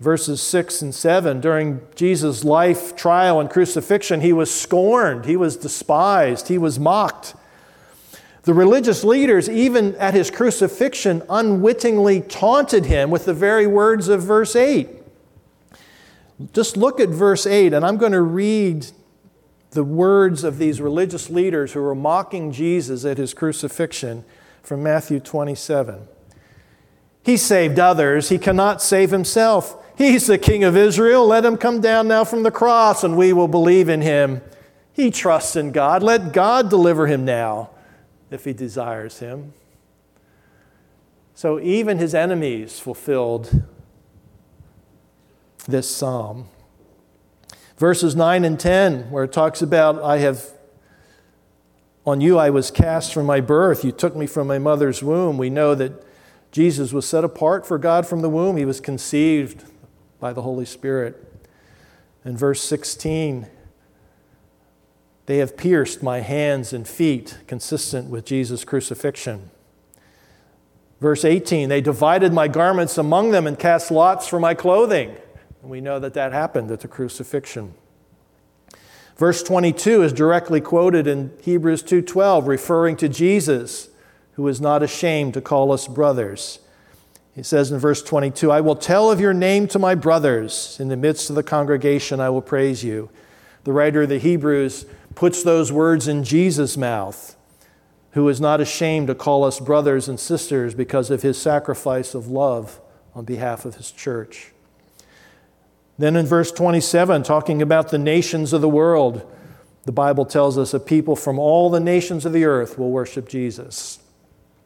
verses 0.00 0.40
6 0.42 0.82
and 0.82 0.94
7. 0.94 1.40
During 1.40 1.82
Jesus' 1.94 2.42
life, 2.42 2.96
trial, 2.96 3.38
and 3.38 3.48
crucifixion, 3.48 4.22
he 4.22 4.32
was 4.32 4.52
scorned, 4.52 5.26
he 5.26 5.36
was 5.36 5.56
despised, 5.56 6.48
he 6.48 6.58
was 6.58 6.80
mocked. 6.80 7.34
The 8.42 8.54
religious 8.54 9.04
leaders, 9.04 9.48
even 9.50 9.94
at 9.96 10.14
his 10.14 10.30
crucifixion, 10.30 11.22
unwittingly 11.28 12.22
taunted 12.22 12.86
him 12.86 13.10
with 13.10 13.26
the 13.26 13.34
very 13.34 13.66
words 13.66 14.08
of 14.08 14.22
verse 14.22 14.56
8. 14.56 14.88
Just 16.54 16.78
look 16.78 16.98
at 16.98 17.10
verse 17.10 17.46
8, 17.46 17.74
and 17.74 17.84
I'm 17.84 17.98
going 17.98 18.12
to 18.12 18.22
read 18.22 18.86
the 19.72 19.84
words 19.84 20.42
of 20.42 20.56
these 20.56 20.80
religious 20.80 21.28
leaders 21.28 21.74
who 21.74 21.82
were 21.82 21.94
mocking 21.94 22.50
Jesus 22.50 23.04
at 23.04 23.18
his 23.18 23.34
crucifixion 23.34 24.24
from 24.62 24.82
Matthew 24.82 25.20
27. 25.20 26.08
He 27.22 27.36
saved 27.36 27.78
others, 27.78 28.30
he 28.30 28.38
cannot 28.38 28.80
save 28.80 29.10
himself. 29.10 29.79
He's 30.00 30.26
the 30.26 30.38
King 30.38 30.64
of 30.64 30.78
Israel. 30.78 31.26
Let 31.26 31.44
him 31.44 31.58
come 31.58 31.82
down 31.82 32.08
now 32.08 32.24
from 32.24 32.42
the 32.42 32.50
cross 32.50 33.04
and 33.04 33.18
we 33.18 33.34
will 33.34 33.48
believe 33.48 33.90
in 33.90 34.00
him. 34.00 34.40
He 34.94 35.10
trusts 35.10 35.56
in 35.56 35.72
God. 35.72 36.02
Let 36.02 36.32
God 36.32 36.70
deliver 36.70 37.06
him 37.06 37.26
now. 37.26 37.68
if 38.30 38.46
he 38.46 38.54
desires 38.54 39.18
him. 39.18 39.52
So 41.34 41.60
even 41.60 41.98
his 41.98 42.14
enemies 42.14 42.80
fulfilled 42.80 43.62
this 45.68 45.94
psalm. 45.94 46.48
Verses 47.76 48.16
9 48.16 48.42
and 48.42 48.58
10, 48.58 49.10
where 49.10 49.24
it 49.24 49.32
talks 49.32 49.60
about, 49.60 50.02
I 50.02 50.16
have, 50.16 50.46
on 52.06 52.22
you 52.22 52.38
I 52.38 52.48
was 52.48 52.70
cast 52.70 53.12
from 53.12 53.26
my 53.26 53.42
birth. 53.42 53.84
You 53.84 53.92
took 53.92 54.16
me 54.16 54.26
from 54.26 54.46
my 54.46 54.58
mother's 54.58 55.02
womb. 55.02 55.36
We 55.36 55.50
know 55.50 55.74
that 55.74 55.92
Jesus 56.52 56.90
was 56.90 57.06
set 57.06 57.22
apart 57.22 57.66
for 57.66 57.76
God 57.76 58.06
from 58.06 58.22
the 58.22 58.30
womb. 58.30 58.56
He 58.56 58.64
was 58.64 58.80
conceived 58.80 59.66
by 60.20 60.32
the 60.32 60.42
Holy 60.42 60.66
Spirit. 60.66 61.26
In 62.24 62.36
verse 62.36 62.62
16, 62.62 63.48
they 65.26 65.38
have 65.38 65.56
pierced 65.56 66.02
my 66.02 66.20
hands 66.20 66.72
and 66.72 66.86
feet, 66.86 67.38
consistent 67.46 68.10
with 68.10 68.24
Jesus' 68.24 68.64
crucifixion. 68.64 69.50
Verse 71.00 71.24
18, 71.24 71.68
they 71.68 71.80
divided 71.80 72.32
my 72.32 72.46
garments 72.46 72.98
among 72.98 73.30
them 73.30 73.46
and 73.46 73.58
cast 73.58 73.90
lots 73.90 74.28
for 74.28 74.38
my 74.38 74.52
clothing. 74.54 75.16
And 75.62 75.70
we 75.70 75.80
know 75.80 75.98
that 75.98 76.14
that 76.14 76.32
happened 76.32 76.70
at 76.70 76.80
the 76.80 76.88
crucifixion. 76.88 77.74
Verse 79.16 79.42
22 79.42 80.02
is 80.02 80.12
directly 80.12 80.60
quoted 80.60 81.06
in 81.06 81.32
Hebrews 81.42 81.82
2:12 81.82 82.46
referring 82.46 82.96
to 82.96 83.08
Jesus 83.08 83.90
who 84.32 84.48
is 84.48 84.60
not 84.60 84.82
ashamed 84.82 85.34
to 85.34 85.42
call 85.42 85.72
us 85.72 85.86
brothers. 85.86 86.60
He 87.34 87.42
says 87.42 87.70
in 87.70 87.78
verse 87.78 88.02
22, 88.02 88.50
I 88.50 88.60
will 88.60 88.76
tell 88.76 89.10
of 89.10 89.20
your 89.20 89.32
name 89.32 89.68
to 89.68 89.78
my 89.78 89.94
brothers. 89.94 90.78
In 90.80 90.88
the 90.88 90.96
midst 90.96 91.30
of 91.30 91.36
the 91.36 91.42
congregation, 91.42 92.20
I 92.20 92.30
will 92.30 92.42
praise 92.42 92.82
you. 92.82 93.08
The 93.64 93.72
writer 93.72 94.02
of 94.02 94.08
the 94.08 94.18
Hebrews 94.18 94.86
puts 95.14 95.42
those 95.42 95.70
words 95.70 96.08
in 96.08 96.24
Jesus' 96.24 96.76
mouth, 96.76 97.36
who 98.12 98.28
is 98.28 98.40
not 98.40 98.60
ashamed 98.60 99.06
to 99.06 99.14
call 99.14 99.44
us 99.44 99.60
brothers 99.60 100.08
and 100.08 100.18
sisters 100.18 100.74
because 100.74 101.10
of 101.10 101.22
his 101.22 101.40
sacrifice 101.40 102.14
of 102.14 102.26
love 102.28 102.80
on 103.14 103.24
behalf 103.24 103.64
of 103.64 103.76
his 103.76 103.90
church. 103.92 104.52
Then 105.98 106.16
in 106.16 106.26
verse 106.26 106.50
27, 106.50 107.22
talking 107.22 107.62
about 107.62 107.90
the 107.90 107.98
nations 107.98 108.52
of 108.52 108.60
the 108.60 108.68
world, 108.68 109.30
the 109.84 109.92
Bible 109.92 110.24
tells 110.24 110.58
us 110.58 110.74
a 110.74 110.80
people 110.80 111.14
from 111.14 111.38
all 111.38 111.70
the 111.70 111.80
nations 111.80 112.24
of 112.26 112.32
the 112.32 112.44
earth 112.44 112.78
will 112.78 112.90
worship 112.90 113.28
Jesus. 113.28 113.99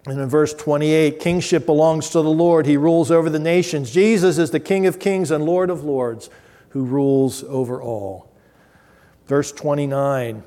And 0.07 0.21
in 0.21 0.29
verse 0.29 0.53
28, 0.53 1.19
kingship 1.19 1.65
belongs 1.65 2.11
to 2.11 2.21
the 2.21 2.31
Lord. 2.31 2.67
He 2.67 2.77
rules 2.77 3.11
over 3.11 3.31
the 3.31 3.39
nations. 3.39 3.91
Jesus 3.91 4.37
is 4.37 4.51
the 4.51 4.61
King 4.61 4.87
of 4.87 4.99
kings 4.99 5.31
and 5.31 5.45
Lord 5.45 5.71
of 5.71 5.83
lords 5.83 6.29
who 6.71 6.85
rules 6.85 7.43
over 7.45 7.81
all. 7.81 8.31
Verse 9.27 9.51
29 9.53 10.43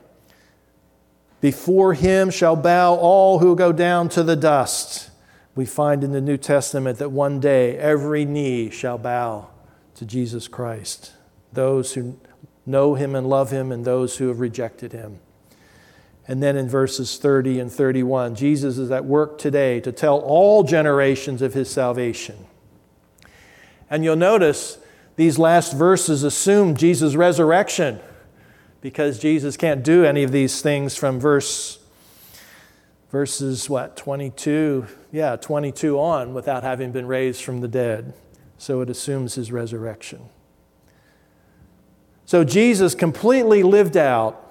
Before 1.41 1.93
him 1.93 2.30
shall 2.30 2.56
bow 2.56 2.96
all 2.96 3.39
who 3.39 3.56
go 3.56 3.72
down 3.72 4.10
to 4.10 4.24
the 4.24 4.36
dust. 4.36 5.10
We 5.56 5.65
find 5.65 6.04
in 6.04 6.12
the 6.12 6.22
New 6.22 6.38
Testament 6.38 7.00
that 7.00 7.10
one 7.10 7.39
day 7.39 7.78
every 7.78 8.26
knee 8.26 8.70
shall 8.70 9.00
bow 9.00 9.48
to 9.96 10.06
Jesus 10.06 10.48
Christ, 10.48 11.13
those 11.52 11.93
who 11.93 12.20
know 12.63 12.93
him 12.93 13.15
and 13.15 13.28
love 13.28 13.50
him, 13.50 13.72
and 13.72 13.84
those 13.84 14.17
who 14.17 14.28
have 14.28 14.39
rejected 14.39 14.91
him. 14.91 15.20
And 16.28 16.44
then 16.44 16.58
in 16.58 16.68
verses 16.68 17.18
30 17.18 17.60
and 17.60 17.72
31, 17.72 18.36
Jesus 18.36 18.78
is 18.78 18.92
at 18.92 19.06
work 19.06 19.38
today 19.38 19.80
to 19.80 19.92
tell 19.92 20.20
all 20.20 20.63
generations 20.63 21.42
of 21.42 21.54
his 21.54 21.70
salvation. 21.70 22.36
And 23.90 24.04
you'll 24.04 24.18
notice 24.18 24.78
these 25.16 25.40
last 25.40 25.74
verses 25.74 26.24
assume 26.24 26.76
Jesus' 26.76 27.16
resurrection 27.16 28.00
because 28.82 29.20
Jesus 29.20 29.58
can't 29.58 29.84
do 29.84 30.06
any 30.06 30.24
of 30.24 30.32
these 30.32 30.62
things 30.62 30.96
from 30.96 31.20
verse 31.20 31.80
verses 33.10 33.70
what 33.70 33.96
22 33.96 34.86
yeah 35.13 35.38
22 35.38 35.98
on 35.98 36.34
without 36.34 36.62
having 36.62 36.92
been 36.92 37.08
raised 37.08 37.42
from 37.42 37.62
the 37.62 37.68
dead. 37.68 38.13
So 38.58 38.82
it 38.82 38.90
assumes 38.90 39.36
his 39.36 39.52
resurrection. 39.52 40.22
So 42.26 42.44
jesus 42.44 42.94
completely 42.94 43.63
lived 43.63 43.98
out 43.98 44.46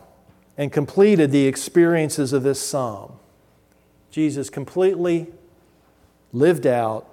and 0.56 0.72
completed 0.72 1.30
the 1.30 1.46
experiences 1.46 2.32
of 2.32 2.42
this 2.42 2.60
psalm. 2.60 3.18
Jesus 4.10 4.48
completely 4.48 5.26
lived 6.32 6.66
out 6.66 7.06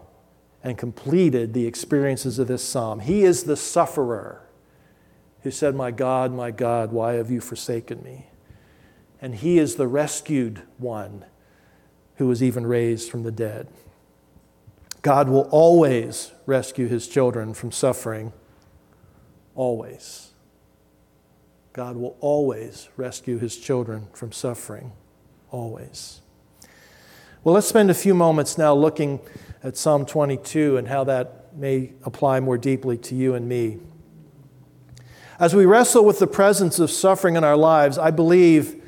and 0.63 0.77
completed 0.77 1.53
the 1.53 1.67
experiences 1.67 2.39
of 2.39 2.47
this 2.47 2.63
psalm. 2.63 3.01
He 3.01 3.23
is 3.23 3.43
the 3.43 3.57
sufferer 3.57 4.41
who 5.41 5.51
said, 5.51 5.75
My 5.75 5.91
God, 5.91 6.33
my 6.33 6.51
God, 6.51 6.91
why 6.91 7.13
have 7.13 7.29
you 7.29 7.41
forsaken 7.41 8.01
me? 8.01 8.27
And 9.21 9.35
he 9.35 9.57
is 9.57 9.75
the 9.75 9.87
rescued 9.87 10.61
one 10.77 11.25
who 12.15 12.27
was 12.27 12.41
even 12.41 12.65
raised 12.65 13.09
from 13.09 13.23
the 13.23 13.31
dead. 13.31 13.67
God 15.01 15.27
will 15.27 15.49
always 15.51 16.31
rescue 16.45 16.87
his 16.87 17.07
children 17.07 17.53
from 17.53 17.71
suffering, 17.71 18.31
always. 19.55 20.32
God 21.73 21.97
will 21.97 22.15
always 22.19 22.87
rescue 22.97 23.39
his 23.39 23.57
children 23.57 24.07
from 24.13 24.31
suffering. 24.31 24.91
Always. 25.49 26.21
Well, 27.43 27.55
let's 27.55 27.67
spend 27.67 27.89
a 27.89 27.95
few 27.95 28.13
moments 28.13 28.59
now 28.59 28.75
looking 28.75 29.19
at 29.63 29.75
Psalm 29.75 30.05
22 30.05 30.77
and 30.77 30.87
how 30.87 31.03
that 31.05 31.55
may 31.55 31.93
apply 32.03 32.39
more 32.39 32.59
deeply 32.59 32.97
to 32.99 33.15
you 33.15 33.33
and 33.33 33.49
me. 33.49 33.79
As 35.39 35.55
we 35.55 35.65
wrestle 35.65 36.05
with 36.05 36.19
the 36.19 36.27
presence 36.27 36.77
of 36.77 36.91
suffering 36.91 37.35
in 37.35 37.43
our 37.43 37.57
lives, 37.57 37.97
I 37.97 38.11
believe 38.11 38.81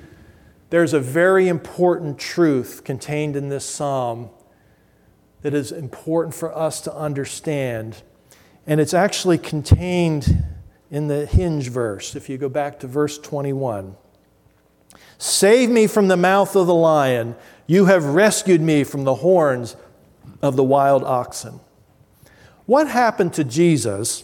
there's 0.69 0.93
a 0.93 0.99
very 0.99 1.47
important 1.47 2.19
truth 2.19 2.83
contained 2.83 3.35
in 3.35 3.49
this 3.49 3.65
psalm 3.65 4.29
that 5.41 5.55
is 5.55 5.71
important 5.71 6.35
for 6.35 6.55
us 6.55 6.81
to 6.81 6.95
understand. 6.95 8.03
And 8.67 8.79
it's 8.79 8.93
actually 8.93 9.39
contained 9.39 10.43
in 10.91 11.07
the 11.07 11.25
hinge 11.25 11.69
verse, 11.69 12.15
if 12.15 12.29
you 12.29 12.37
go 12.37 12.49
back 12.49 12.79
to 12.79 12.87
verse 12.87 13.17
21. 13.17 13.95
Save 15.17 15.69
me 15.69 15.87
from 15.87 16.07
the 16.07 16.17
mouth 16.17 16.55
of 16.55 16.67
the 16.67 16.75
lion. 16.75 17.35
You 17.67 17.85
have 17.85 18.05
rescued 18.05 18.61
me 18.61 18.83
from 18.83 19.03
the 19.03 19.15
horns 19.15 19.75
of 20.41 20.55
the 20.55 20.63
wild 20.63 21.03
oxen. 21.03 21.59
What 22.65 22.87
happened 22.87 23.33
to 23.33 23.43
Jesus? 23.43 24.23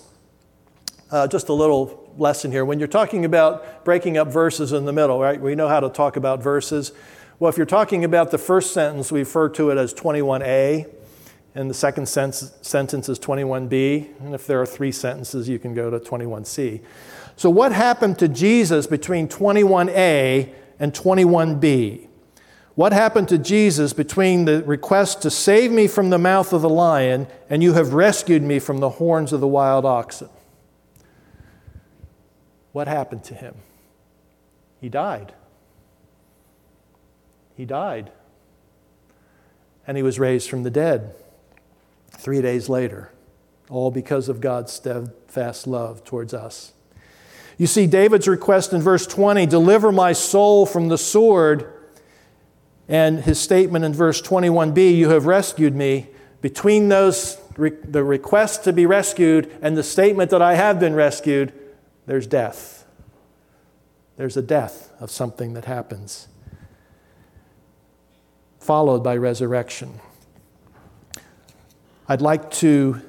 Uh, 1.10 1.28
just 1.28 1.50
a 1.50 1.54
little 1.54 2.14
lesson 2.18 2.52
here. 2.52 2.66
When 2.66 2.80
you're 2.80 2.88
talking 2.88 3.26
about 3.26 3.84
breaking 3.86 4.18
up 4.18 4.28
verses 4.28 4.74
in 4.74 4.86
the 4.86 4.94
middle, 4.94 5.20
right? 5.20 5.40
We 5.40 5.56
know 5.56 5.68
how 5.68 5.80
to 5.80 5.90
talk 5.90 6.16
about 6.16 6.42
verses. 6.42 6.92
Well, 7.40 7.50
if 7.50 7.58
you're 7.58 7.66
talking 7.66 8.04
about 8.04 8.32
the 8.32 8.38
first 8.38 8.74
sentence, 8.74 9.12
we 9.12 9.20
refer 9.20 9.50
to 9.50 9.72
it 9.72 9.78
as 9.78 9.94
21a 9.94 10.88
and 11.54 11.70
the 11.70 11.74
second 11.74 12.08
sentence 12.08 13.10
is 13.10 13.20
21b. 13.20 14.22
And 14.22 14.34
if 14.34 14.48
there 14.48 14.62
are 14.62 14.66
three 14.66 14.92
sentences, 14.92 15.50
you 15.50 15.60
can 15.60 15.74
go 15.74 15.90
to 15.90 16.00
21c. 16.00 16.82
So, 17.36 17.50
what 17.50 17.72
happened 17.72 18.20
to 18.20 18.28
Jesus 18.28 18.88
between 18.88 19.28
21a 19.28 20.54
and 20.80 20.94
21b? 20.94 22.08
What 22.76 22.94
happened 22.94 23.28
to 23.30 23.38
Jesus 23.38 23.92
between 23.92 24.46
the 24.46 24.64
request 24.64 25.22
to 25.24 25.30
save 25.30 25.72
me 25.72 25.88
from 25.88 26.10
the 26.10 26.18
mouth 26.18 26.54
of 26.54 26.62
the 26.62 26.70
lion 26.70 27.28
and 27.50 27.62
you 27.62 27.74
have 27.74 27.94
rescued 27.94 28.42
me 28.42 28.60
from 28.60 28.78
the 28.78 28.90
horns 28.90 29.34
of 29.34 29.42
the 29.42 29.48
wild 29.48 29.86
oxen? 29.86 30.30
What 32.72 32.88
happened 32.88 33.26
to 33.26 33.34
him? 33.34 33.56
He 34.80 34.88
died. 34.88 35.34
He 37.58 37.66
died. 37.66 38.12
And 39.86 39.98
he 39.98 40.04
was 40.04 40.18
raised 40.18 40.50
from 40.50 40.64
the 40.64 40.72
dead 40.72 41.14
three 42.22 42.42
days 42.42 42.70
later, 42.70 43.12
all 43.70 43.90
because 43.90 44.30
of 44.30 44.40
God's 44.40 44.72
steadfast 44.72 45.66
love 45.66 46.04
towards 46.04 46.36
us. 46.36 46.72
You 47.58 47.66
see, 47.66 47.88
David's 47.88 48.28
request 48.28 48.74
in 48.74 48.82
verse 48.82 49.08
20 49.08 49.48
deliver 49.48 49.92
my 49.92 50.14
soul 50.14 50.68
from 50.68 50.88
the 50.88 51.00
sword, 51.00 51.74
and 52.88 53.22
his 53.22 53.40
statement 53.40 53.84
in 53.86 53.94
verse 53.94 54.22
21b, 54.22 54.96
you 54.96 55.10
have 55.10 55.26
rescued 55.26 55.76
me. 55.76 56.10
Between 56.42 56.90
those, 56.90 57.38
the 57.56 58.04
request 58.04 58.64
to 58.66 58.74
be 58.74 58.86
rescued 58.86 59.52
and 59.62 59.76
the 59.76 59.84
statement 59.84 60.30
that 60.30 60.42
I 60.42 60.56
have 60.56 60.80
been 60.80 60.94
rescued, 60.94 61.54
there's 62.06 62.28
death. 62.28 62.86
There's 64.18 64.38
a 64.38 64.42
death 64.44 64.92
of 65.00 65.10
something 65.10 65.54
that 65.54 65.66
happens, 65.66 66.28
followed 68.60 69.04
by 69.04 69.18
resurrection. 69.18 70.00
I'd 72.12 72.20
like 72.20 72.52
to 72.56 73.02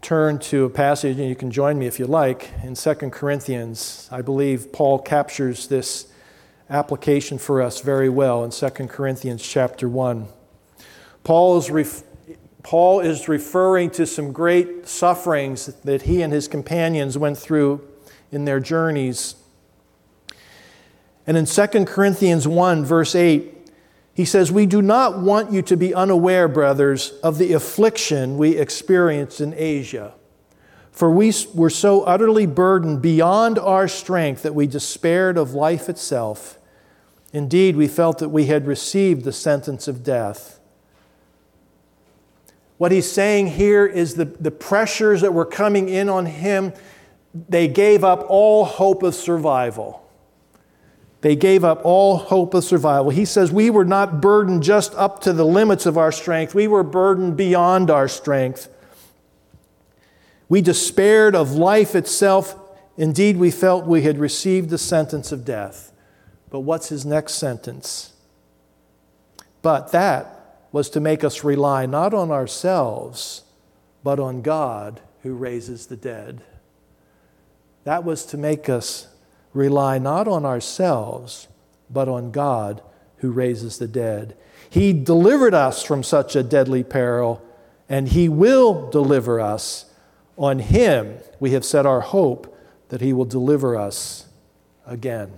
turn 0.00 0.40
to 0.40 0.64
a 0.64 0.70
passage, 0.70 1.20
and 1.20 1.28
you 1.28 1.36
can 1.36 1.52
join 1.52 1.78
me 1.78 1.86
if 1.86 2.00
you 2.00 2.06
like, 2.06 2.50
in 2.64 2.74
2 2.74 2.94
Corinthians. 3.10 4.08
I 4.10 4.22
believe 4.22 4.72
Paul 4.72 4.98
captures 4.98 5.68
this 5.68 6.12
application 6.68 7.38
for 7.38 7.62
us 7.62 7.80
very 7.80 8.08
well 8.08 8.42
in 8.42 8.50
2 8.50 8.70
Corinthians 8.88 9.40
chapter 9.40 9.88
1. 9.88 10.26
Paul 11.22 11.58
is, 11.58 11.70
ref- 11.70 12.02
Paul 12.64 12.98
is 12.98 13.28
referring 13.28 13.90
to 13.90 14.04
some 14.04 14.32
great 14.32 14.88
sufferings 14.88 15.66
that 15.66 16.02
he 16.02 16.22
and 16.22 16.32
his 16.32 16.48
companions 16.48 17.16
went 17.16 17.38
through 17.38 17.86
in 18.32 18.46
their 18.46 18.58
journeys. 18.58 19.36
And 21.24 21.36
in 21.36 21.44
2 21.44 21.84
Corinthians 21.84 22.48
1, 22.48 22.84
verse 22.84 23.14
8, 23.14 23.61
He 24.14 24.24
says, 24.24 24.52
We 24.52 24.66
do 24.66 24.82
not 24.82 25.18
want 25.18 25.52
you 25.52 25.62
to 25.62 25.76
be 25.76 25.94
unaware, 25.94 26.48
brothers, 26.48 27.12
of 27.22 27.38
the 27.38 27.52
affliction 27.52 28.36
we 28.36 28.56
experienced 28.56 29.40
in 29.40 29.54
Asia. 29.56 30.14
For 30.90 31.10
we 31.10 31.32
were 31.54 31.70
so 31.70 32.02
utterly 32.02 32.44
burdened 32.44 33.00
beyond 33.00 33.58
our 33.58 33.88
strength 33.88 34.42
that 34.42 34.54
we 34.54 34.66
despaired 34.66 35.38
of 35.38 35.54
life 35.54 35.88
itself. 35.88 36.58
Indeed, 37.32 37.76
we 37.76 37.88
felt 37.88 38.18
that 38.18 38.28
we 38.28 38.46
had 38.46 38.66
received 38.66 39.24
the 39.24 39.32
sentence 39.32 39.88
of 39.88 40.04
death. 40.04 40.60
What 42.76 42.92
he's 42.92 43.10
saying 43.10 43.46
here 43.46 43.86
is 43.86 44.16
the, 44.16 44.26
the 44.26 44.50
pressures 44.50 45.22
that 45.22 45.32
were 45.32 45.46
coming 45.46 45.88
in 45.88 46.10
on 46.10 46.26
him, 46.26 46.74
they 47.48 47.68
gave 47.68 48.04
up 48.04 48.26
all 48.28 48.66
hope 48.66 49.02
of 49.02 49.14
survival. 49.14 50.01
They 51.22 51.36
gave 51.36 51.62
up 51.62 51.80
all 51.84 52.16
hope 52.16 52.52
of 52.52 52.64
survival. 52.64 53.10
He 53.10 53.24
says, 53.24 53.52
We 53.52 53.70
were 53.70 53.84
not 53.84 54.20
burdened 54.20 54.64
just 54.64 54.92
up 54.96 55.20
to 55.20 55.32
the 55.32 55.46
limits 55.46 55.86
of 55.86 55.96
our 55.96 56.12
strength, 56.12 56.54
we 56.54 56.66
were 56.66 56.82
burdened 56.82 57.36
beyond 57.36 57.90
our 57.90 58.08
strength. 58.08 58.68
We 60.48 60.60
despaired 60.60 61.34
of 61.34 61.52
life 61.52 61.94
itself. 61.94 62.58
Indeed, 62.98 63.38
we 63.38 63.50
felt 63.50 63.86
we 63.86 64.02
had 64.02 64.18
received 64.18 64.68
the 64.68 64.76
sentence 64.76 65.32
of 65.32 65.46
death. 65.46 65.92
But 66.50 66.60
what's 66.60 66.90
his 66.90 67.06
next 67.06 67.34
sentence? 67.34 68.12
But 69.62 69.92
that 69.92 70.58
was 70.72 70.90
to 70.90 71.00
make 71.00 71.24
us 71.24 71.44
rely 71.44 71.86
not 71.86 72.12
on 72.12 72.30
ourselves, 72.30 73.42
but 74.02 74.20
on 74.20 74.42
God 74.42 75.00
who 75.22 75.34
raises 75.34 75.86
the 75.86 75.96
dead. 75.96 76.42
That 77.84 78.04
was 78.04 78.26
to 78.26 78.36
make 78.36 78.68
us 78.68 79.06
rely 79.52 79.98
not 79.98 80.26
on 80.28 80.44
ourselves, 80.44 81.48
but 81.90 82.08
on 82.08 82.30
God 82.30 82.82
who 83.18 83.30
raises 83.30 83.78
the 83.78 83.88
dead. 83.88 84.36
He 84.68 84.92
delivered 84.92 85.54
us 85.54 85.82
from 85.82 86.02
such 86.02 86.34
a 86.34 86.42
deadly 86.42 86.82
peril, 86.82 87.42
and 87.88 88.08
He 88.08 88.28
will 88.28 88.90
deliver 88.90 89.40
us. 89.40 89.86
On 90.38 90.58
Him 90.58 91.18
we 91.38 91.50
have 91.50 91.64
set 91.64 91.84
our 91.86 92.00
hope 92.00 92.58
that 92.88 93.00
He 93.00 93.12
will 93.12 93.26
deliver 93.26 93.76
us 93.76 94.26
again. 94.86 95.30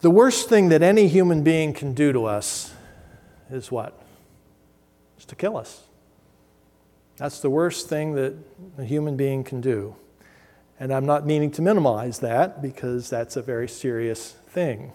The 0.00 0.10
worst 0.10 0.48
thing 0.48 0.68
that 0.68 0.82
any 0.82 1.08
human 1.08 1.42
being 1.42 1.72
can 1.72 1.92
do 1.92 2.12
to 2.12 2.26
us 2.26 2.72
is 3.50 3.72
what? 3.72 3.98
Is 5.18 5.24
to 5.24 5.34
kill 5.34 5.56
us. 5.56 5.85
That's 7.16 7.40
the 7.40 7.50
worst 7.50 7.88
thing 7.88 8.14
that 8.14 8.34
a 8.76 8.84
human 8.84 9.16
being 9.16 9.42
can 9.42 9.60
do. 9.60 9.96
And 10.78 10.92
I'm 10.92 11.06
not 11.06 11.26
meaning 11.26 11.50
to 11.52 11.62
minimize 11.62 12.18
that 12.18 12.60
because 12.60 13.08
that's 13.08 13.36
a 13.36 13.42
very 13.42 13.68
serious 13.68 14.32
thing. 14.48 14.92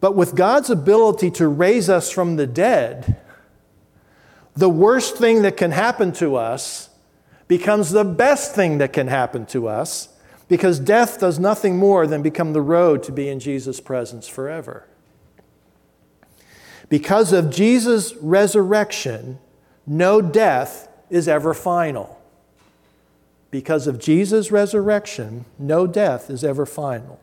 But 0.00 0.16
with 0.16 0.34
God's 0.34 0.70
ability 0.70 1.30
to 1.32 1.48
raise 1.48 1.88
us 1.88 2.10
from 2.10 2.36
the 2.36 2.46
dead, 2.46 3.16
the 4.54 4.68
worst 4.68 5.16
thing 5.16 5.42
that 5.42 5.56
can 5.56 5.70
happen 5.70 6.12
to 6.14 6.36
us 6.36 6.90
becomes 7.48 7.90
the 7.90 8.04
best 8.04 8.54
thing 8.54 8.78
that 8.78 8.92
can 8.92 9.06
happen 9.06 9.46
to 9.46 9.68
us 9.68 10.08
because 10.48 10.78
death 10.78 11.20
does 11.20 11.38
nothing 11.38 11.76
more 11.76 12.06
than 12.06 12.22
become 12.22 12.52
the 12.52 12.60
road 12.60 13.02
to 13.04 13.12
be 13.12 13.28
in 13.28 13.40
Jesus' 13.40 13.80
presence 13.80 14.26
forever. 14.26 14.86
Because 16.88 17.32
of 17.32 17.50
Jesus' 17.50 18.14
resurrection, 18.16 19.38
no 19.86 20.20
death 20.20 20.88
is 21.10 21.28
ever 21.28 21.54
final. 21.54 22.20
Because 23.50 23.86
of 23.86 23.98
Jesus' 23.98 24.50
resurrection, 24.50 25.44
no 25.58 25.86
death 25.86 26.28
is 26.30 26.42
ever 26.42 26.66
final. 26.66 27.20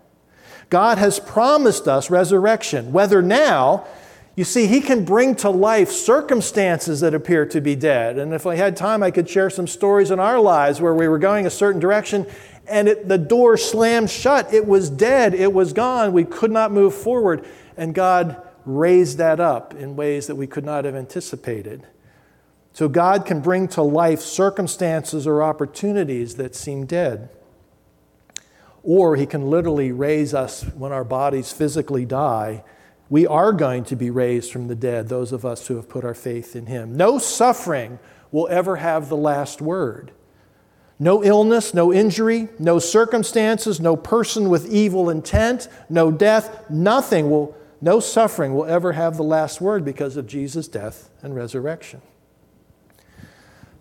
God 0.69 0.97
has 0.97 1.19
promised 1.19 1.87
us 1.87 2.09
resurrection, 2.09 2.93
whether 2.93 3.21
now, 3.21 3.85
you 4.35 4.43
see, 4.43 4.65
He 4.65 4.81
can 4.81 5.05
bring 5.05 5.35
to 5.35 5.49
life 5.49 5.91
circumstances 5.91 7.01
that 7.01 7.13
appear 7.13 7.45
to 7.47 7.61
be 7.61 7.75
dead. 7.75 8.17
And 8.17 8.33
if 8.33 8.47
I 8.47 8.55
had 8.55 8.75
time, 8.75 9.03
I 9.03 9.11
could 9.11 9.29
share 9.29 9.49
some 9.49 9.67
stories 9.67 10.09
in 10.09 10.19
our 10.19 10.39
lives 10.39 10.81
where 10.81 10.95
we 10.95 11.07
were 11.07 11.19
going 11.19 11.45
a 11.45 11.51
certain 11.51 11.79
direction 11.79 12.25
and 12.67 12.87
it, 12.87 13.07
the 13.07 13.17
door 13.17 13.57
slammed 13.57 14.09
shut. 14.09 14.53
It 14.53 14.65
was 14.65 14.89
dead, 14.89 15.33
it 15.33 15.51
was 15.51 15.73
gone. 15.73 16.13
We 16.13 16.23
could 16.23 16.51
not 16.51 16.71
move 16.71 16.93
forward. 16.93 17.45
And 17.75 17.93
God 17.93 18.41
raised 18.65 19.17
that 19.17 19.39
up 19.39 19.73
in 19.73 19.95
ways 19.95 20.27
that 20.27 20.35
we 20.35 20.47
could 20.47 20.63
not 20.63 20.85
have 20.85 20.95
anticipated. 20.95 21.85
So 22.73 22.89
God 22.89 23.25
can 23.25 23.39
bring 23.39 23.67
to 23.69 23.83
life 23.83 24.19
circumstances 24.19 25.27
or 25.27 25.43
opportunities 25.43 26.35
that 26.35 26.55
seem 26.55 26.85
dead. 26.85 27.29
Or 28.81 29.15
He 29.15 29.27
can 29.27 29.49
literally 29.49 29.91
raise 29.91 30.33
us 30.33 30.63
when 30.63 30.91
our 30.91 31.03
bodies 31.03 31.51
physically 31.51 32.03
die. 32.03 32.63
We 33.09 33.27
are 33.27 33.53
going 33.53 33.83
to 33.85 33.95
be 33.95 34.09
raised 34.09 34.51
from 34.51 34.67
the 34.67 34.75
dead, 34.75 35.07
those 35.07 35.31
of 35.31 35.45
us 35.45 35.67
who 35.67 35.75
have 35.75 35.87
put 35.87 36.03
our 36.03 36.15
faith 36.15 36.55
in 36.55 36.65
Him. 36.65 36.97
No 36.97 37.19
suffering 37.19 37.99
will 38.31 38.47
ever 38.49 38.77
have 38.77 39.07
the 39.07 39.17
last 39.17 39.61
word. 39.61 40.11
No 40.97 41.23
illness, 41.23 41.73
no 41.73 41.93
injury, 41.93 42.49
no 42.57 42.79
circumstances, 42.79 43.79
no 43.79 43.95
person 43.95 44.49
with 44.49 44.71
evil 44.71 45.09
intent, 45.09 45.67
no 45.89 46.11
death, 46.11 46.69
nothing 46.71 47.29
will, 47.29 47.55
no 47.81 47.99
suffering 47.99 48.55
will 48.55 48.65
ever 48.65 48.93
have 48.93 49.17
the 49.17 49.23
last 49.23 49.61
word 49.61 49.85
because 49.85 50.17
of 50.17 50.25
Jesus' 50.25 50.67
death 50.67 51.11
and 51.21 51.35
resurrection. 51.35 52.01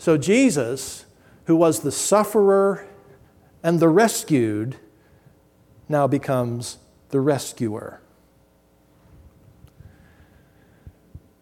So 0.03 0.19
Jesus, 0.19 1.07
who 1.45 1.55
was 1.55 1.83
the 1.83 1.93
sufferer 1.93 2.89
and 3.63 3.79
the 3.79 3.89
rescued, 3.89 4.75
now 5.89 6.09
becomes 6.09 6.79
the 7.11 7.21
rescuer. 7.21 8.01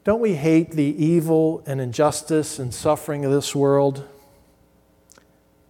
Don't 0.05 0.21
we 0.21 0.35
hate 0.35 0.73
the 0.73 0.95
evil 1.03 1.63
and 1.67 1.81
injustice 1.81 2.59
and 2.59 2.75
suffering 2.75 3.25
of 3.25 3.33
this 3.33 3.55
world? 3.55 4.07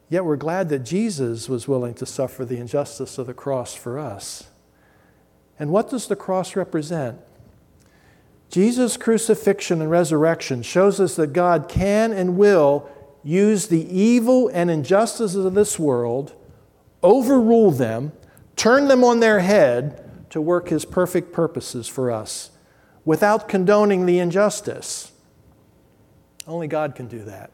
Yet 0.09 0.24
we're 0.24 0.35
glad 0.35 0.68
that 0.70 0.81
Jesus 0.81 1.48
was 1.48 1.68
willing 1.68 1.94
to 1.94 2.05
suffer 2.05 2.44
the 2.44 2.59
injustice 2.59 3.18
of 3.18 3.29
the 3.29 3.35
cross 3.35 3.72
for 3.72 4.00
us. 4.00 4.48
And 5.61 5.70
what 5.70 5.90
does 5.90 6.09
the 6.09 6.16
cross 6.16 6.57
represent? 6.57 7.20
Jesus' 8.50 8.96
crucifixion 8.96 9.80
and 9.80 9.90
resurrection 9.90 10.62
shows 10.62 10.98
us 10.98 11.14
that 11.14 11.32
God 11.32 11.68
can 11.68 12.12
and 12.12 12.36
will 12.36 12.90
use 13.22 13.68
the 13.68 13.86
evil 13.96 14.48
and 14.48 14.68
injustices 14.68 15.44
of 15.44 15.54
this 15.54 15.78
world, 15.78 16.34
overrule 17.00 17.70
them, 17.70 18.10
turn 18.56 18.88
them 18.88 19.04
on 19.04 19.20
their 19.20 19.38
head 19.38 20.28
to 20.30 20.40
work 20.40 20.68
his 20.68 20.84
perfect 20.84 21.32
purposes 21.32 21.86
for 21.86 22.10
us 22.10 22.50
without 23.04 23.48
condoning 23.48 24.04
the 24.04 24.18
injustice. 24.18 25.12
Only 26.44 26.66
God 26.66 26.96
can 26.96 27.06
do 27.06 27.22
that. 27.24 27.52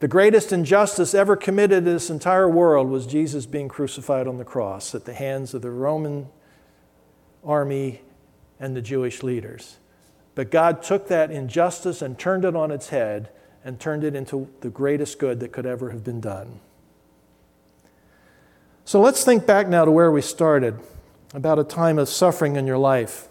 The 0.00 0.08
greatest 0.08 0.52
injustice 0.52 1.14
ever 1.14 1.36
committed 1.36 1.78
in 1.78 1.84
this 1.84 2.10
entire 2.10 2.48
world 2.48 2.88
was 2.88 3.06
Jesus 3.06 3.46
being 3.46 3.68
crucified 3.68 4.26
on 4.26 4.38
the 4.38 4.44
cross 4.44 4.94
at 4.94 5.04
the 5.04 5.14
hands 5.14 5.54
of 5.54 5.62
the 5.62 5.70
Roman 5.70 6.28
army 7.44 8.02
and 8.60 8.76
the 8.76 8.82
Jewish 8.82 9.22
leaders. 9.22 9.76
But 10.34 10.50
God 10.50 10.82
took 10.82 11.08
that 11.08 11.30
injustice 11.30 12.02
and 12.02 12.18
turned 12.18 12.44
it 12.44 12.54
on 12.54 12.70
its 12.70 12.90
head 12.90 13.30
and 13.64 13.80
turned 13.80 14.04
it 14.04 14.14
into 14.14 14.48
the 14.60 14.70
greatest 14.70 15.18
good 15.18 15.40
that 15.40 15.52
could 15.52 15.66
ever 15.66 15.90
have 15.90 16.04
been 16.04 16.20
done. 16.20 16.60
So 18.84 19.00
let's 19.00 19.24
think 19.24 19.46
back 19.46 19.68
now 19.68 19.84
to 19.84 19.90
where 19.90 20.10
we 20.10 20.22
started 20.22 20.78
about 21.34 21.58
a 21.58 21.64
time 21.64 21.98
of 21.98 22.08
suffering 22.08 22.56
in 22.56 22.66
your 22.66 22.78
life. 22.78 23.28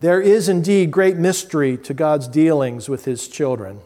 There 0.00 0.20
is 0.20 0.48
indeed 0.48 0.90
great 0.90 1.16
mystery 1.16 1.76
to 1.78 1.92
God's 1.92 2.26
dealings 2.26 2.88
with 2.88 3.04
his 3.04 3.28
children 3.28 3.80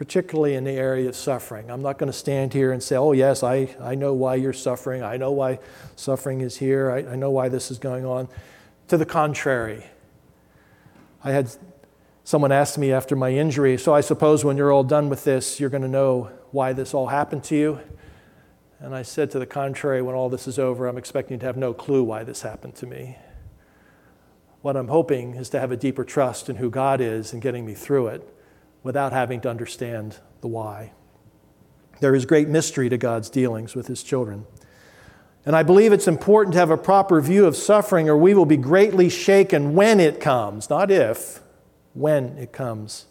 particularly 0.00 0.54
in 0.54 0.64
the 0.64 0.70
area 0.70 1.06
of 1.10 1.14
suffering. 1.14 1.70
I'm 1.70 1.82
not 1.82 1.98
going 1.98 2.10
to 2.10 2.16
stand 2.16 2.54
here 2.54 2.72
and 2.72 2.82
say, 2.82 2.96
oh, 2.96 3.12
yes, 3.12 3.42
I, 3.42 3.76
I 3.82 3.94
know 3.94 4.14
why 4.14 4.36
you're 4.36 4.54
suffering. 4.54 5.02
I 5.02 5.18
know 5.18 5.30
why 5.30 5.58
suffering 5.94 6.40
is 6.40 6.56
here. 6.56 6.90
I, 6.90 7.12
I 7.12 7.16
know 7.16 7.30
why 7.30 7.50
this 7.50 7.70
is 7.70 7.78
going 7.78 8.06
on. 8.06 8.26
To 8.88 8.96
the 8.96 9.04
contrary, 9.04 9.84
I 11.22 11.32
had 11.32 11.54
someone 12.24 12.50
ask 12.50 12.78
me 12.78 12.94
after 12.94 13.14
my 13.14 13.28
injury, 13.28 13.76
so 13.76 13.92
I 13.92 14.00
suppose 14.00 14.42
when 14.42 14.56
you're 14.56 14.72
all 14.72 14.84
done 14.84 15.10
with 15.10 15.24
this, 15.24 15.60
you're 15.60 15.68
going 15.68 15.82
to 15.82 15.88
know 15.88 16.30
why 16.50 16.72
this 16.72 16.94
all 16.94 17.08
happened 17.08 17.44
to 17.44 17.54
you. 17.54 17.80
And 18.78 18.94
I 18.94 19.02
said, 19.02 19.30
to 19.32 19.38
the 19.38 19.44
contrary, 19.44 20.00
when 20.00 20.14
all 20.14 20.30
this 20.30 20.48
is 20.48 20.58
over, 20.58 20.86
I'm 20.86 20.96
expecting 20.96 21.38
to 21.40 21.44
have 21.44 21.58
no 21.58 21.74
clue 21.74 22.02
why 22.02 22.24
this 22.24 22.40
happened 22.40 22.74
to 22.76 22.86
me. 22.86 23.18
What 24.62 24.78
I'm 24.78 24.88
hoping 24.88 25.34
is 25.34 25.50
to 25.50 25.60
have 25.60 25.70
a 25.70 25.76
deeper 25.76 26.04
trust 26.04 26.48
in 26.48 26.56
who 26.56 26.70
God 26.70 27.02
is 27.02 27.34
and 27.34 27.42
getting 27.42 27.66
me 27.66 27.74
through 27.74 28.06
it 28.06 28.36
without 28.82 29.12
having 29.12 29.40
to 29.42 29.50
understand 29.50 30.18
the 30.40 30.48
why. 30.48 30.92
There 32.00 32.14
is 32.14 32.24
great 32.24 32.48
mystery 32.48 32.88
to 32.88 32.96
God's 32.96 33.28
dealings 33.28 33.74
with 33.74 33.86
his 33.86 34.02
children. 34.02 34.46
And 35.44 35.56
I 35.56 35.62
believe 35.62 35.92
it's 35.92 36.08
important 36.08 36.52
to 36.54 36.58
have 36.58 36.70
a 36.70 36.76
proper 36.76 37.20
view 37.20 37.46
of 37.46 37.56
suffering, 37.56 38.08
or 38.08 38.16
we 38.16 38.34
will 38.34 38.46
be 38.46 38.56
greatly 38.56 39.08
shaken 39.08 39.74
when 39.74 40.00
it 40.00 40.20
comes, 40.20 40.68
not 40.68 40.90
if, 40.90 41.40
when 41.94 42.36
it 42.38 42.52
comes. 42.52 43.06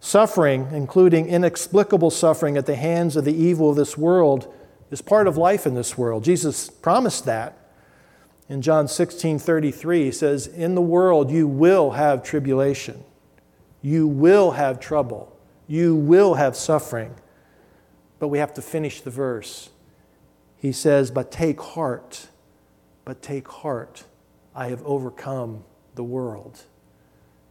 Suffering, 0.00 0.68
including 0.72 1.26
inexplicable 1.26 2.10
suffering 2.10 2.56
at 2.56 2.66
the 2.66 2.76
hands 2.76 3.16
of 3.16 3.24
the 3.24 3.34
evil 3.34 3.70
of 3.70 3.76
this 3.76 3.96
world, 3.96 4.52
is 4.90 5.02
part 5.02 5.26
of 5.26 5.36
life 5.36 5.66
in 5.66 5.74
this 5.74 5.96
world. 5.96 6.24
Jesus 6.24 6.68
promised 6.68 7.24
that. 7.24 7.58
In 8.48 8.62
John 8.62 8.86
16 8.86 9.40
33, 9.40 10.04
he 10.04 10.10
says, 10.12 10.46
In 10.46 10.76
the 10.76 10.82
world 10.82 11.30
you 11.30 11.48
will 11.48 11.92
have 11.92 12.22
tribulation, 12.22 13.02
you 13.82 14.06
will 14.06 14.52
have 14.52 14.80
trouble, 14.80 15.36
you 15.66 15.94
will 15.94 16.34
have 16.34 16.56
suffering. 16.56 17.14
But 18.18 18.28
we 18.28 18.38
have 18.38 18.54
to 18.54 18.62
finish 18.62 19.02
the 19.02 19.10
verse. 19.10 19.70
He 20.56 20.72
says, 20.72 21.10
But 21.10 21.30
take 21.30 21.60
heart, 21.60 22.28
but 23.04 23.22
take 23.22 23.46
heart. 23.48 24.04
I 24.54 24.68
have 24.68 24.82
overcome 24.84 25.64
the 25.94 26.04
world. 26.04 26.62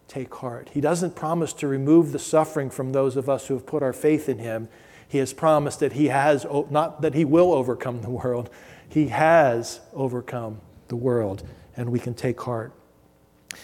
Take 0.08 0.34
heart. 0.34 0.70
He 0.74 0.82
doesn't 0.82 1.16
promise 1.16 1.54
to 1.54 1.68
remove 1.68 2.12
the 2.12 2.20
suffering 2.20 2.70
from 2.70 2.92
those 2.92 3.16
of 3.16 3.30
us 3.30 3.48
who 3.48 3.54
have 3.54 3.66
put 3.66 3.84
our 3.84 3.94
faith 3.94 4.28
in 4.28 4.40
him. 4.40 4.70
He 5.08 5.20
has 5.20 5.34
promised 5.34 5.80
that 5.82 5.94
he 5.94 6.08
has, 6.08 6.46
not 6.70 7.02
that 7.02 7.14
he 7.14 7.26
will 7.26 7.54
overcome 7.54 8.02
the 8.02 8.10
world, 8.10 8.50
he 8.90 9.08
has 9.10 9.80
overcome 9.94 10.62
the 10.88 10.96
world, 10.96 11.48
and 11.76 11.92
we 11.92 12.00
can 12.00 12.14
take 12.14 12.42
heart. 12.42 12.74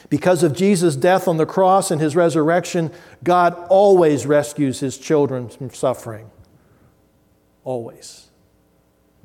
Because 0.09 0.43
of 0.43 0.55
Jesus' 0.55 0.95
death 0.95 1.27
on 1.27 1.37
the 1.37 1.45
cross 1.45 1.91
and 1.91 2.01
his 2.01 2.15
resurrection, 2.15 2.91
God 3.23 3.53
always 3.69 4.25
rescues 4.25 4.79
his 4.79 4.97
children 4.97 5.49
from 5.49 5.71
suffering. 5.71 6.29
Always. 7.63 8.29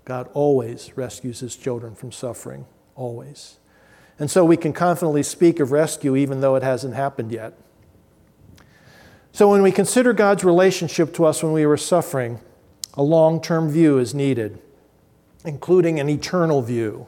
God 0.04 0.28
always 0.34 0.96
rescues 0.96 1.40
his 1.40 1.56
children 1.56 1.94
from 1.94 2.12
suffering. 2.12 2.66
Always. 2.94 3.58
And 4.18 4.30
so 4.30 4.44
we 4.44 4.56
can 4.56 4.72
confidently 4.72 5.22
speak 5.22 5.60
of 5.60 5.72
rescue 5.72 6.16
even 6.16 6.40
though 6.40 6.54
it 6.56 6.62
hasn't 6.62 6.94
happened 6.94 7.32
yet. 7.32 7.54
So 9.32 9.50
when 9.50 9.62
we 9.62 9.72
consider 9.72 10.14
God's 10.14 10.44
relationship 10.44 11.12
to 11.14 11.26
us 11.26 11.42
when 11.42 11.52
we 11.52 11.66
were 11.66 11.76
suffering, 11.76 12.40
a 12.94 13.02
long 13.02 13.42
term 13.42 13.68
view 13.68 13.98
is 13.98 14.14
needed, 14.14 14.58
including 15.44 16.00
an 16.00 16.08
eternal 16.08 16.62
view. 16.62 17.06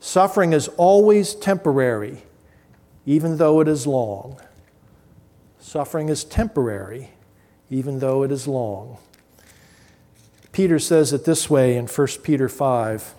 Suffering 0.00 0.52
is 0.52 0.66
always 0.76 1.34
temporary, 1.34 2.24
even 3.06 3.38
though 3.38 3.60
it 3.60 3.68
is 3.68 3.86
long. 3.86 4.40
Suffering 5.58 6.08
is 6.08 6.24
temporary, 6.24 7.10
even 7.70 7.98
though 7.98 8.22
it 8.22 8.32
is 8.32 8.46
long. 8.46 8.98
Peter 10.52 10.78
says 10.78 11.12
it 11.12 11.24
this 11.24 11.48
way 11.48 11.76
in 11.76 11.86
1 11.86 12.06
Peter 12.22 12.48
5. 12.48 13.14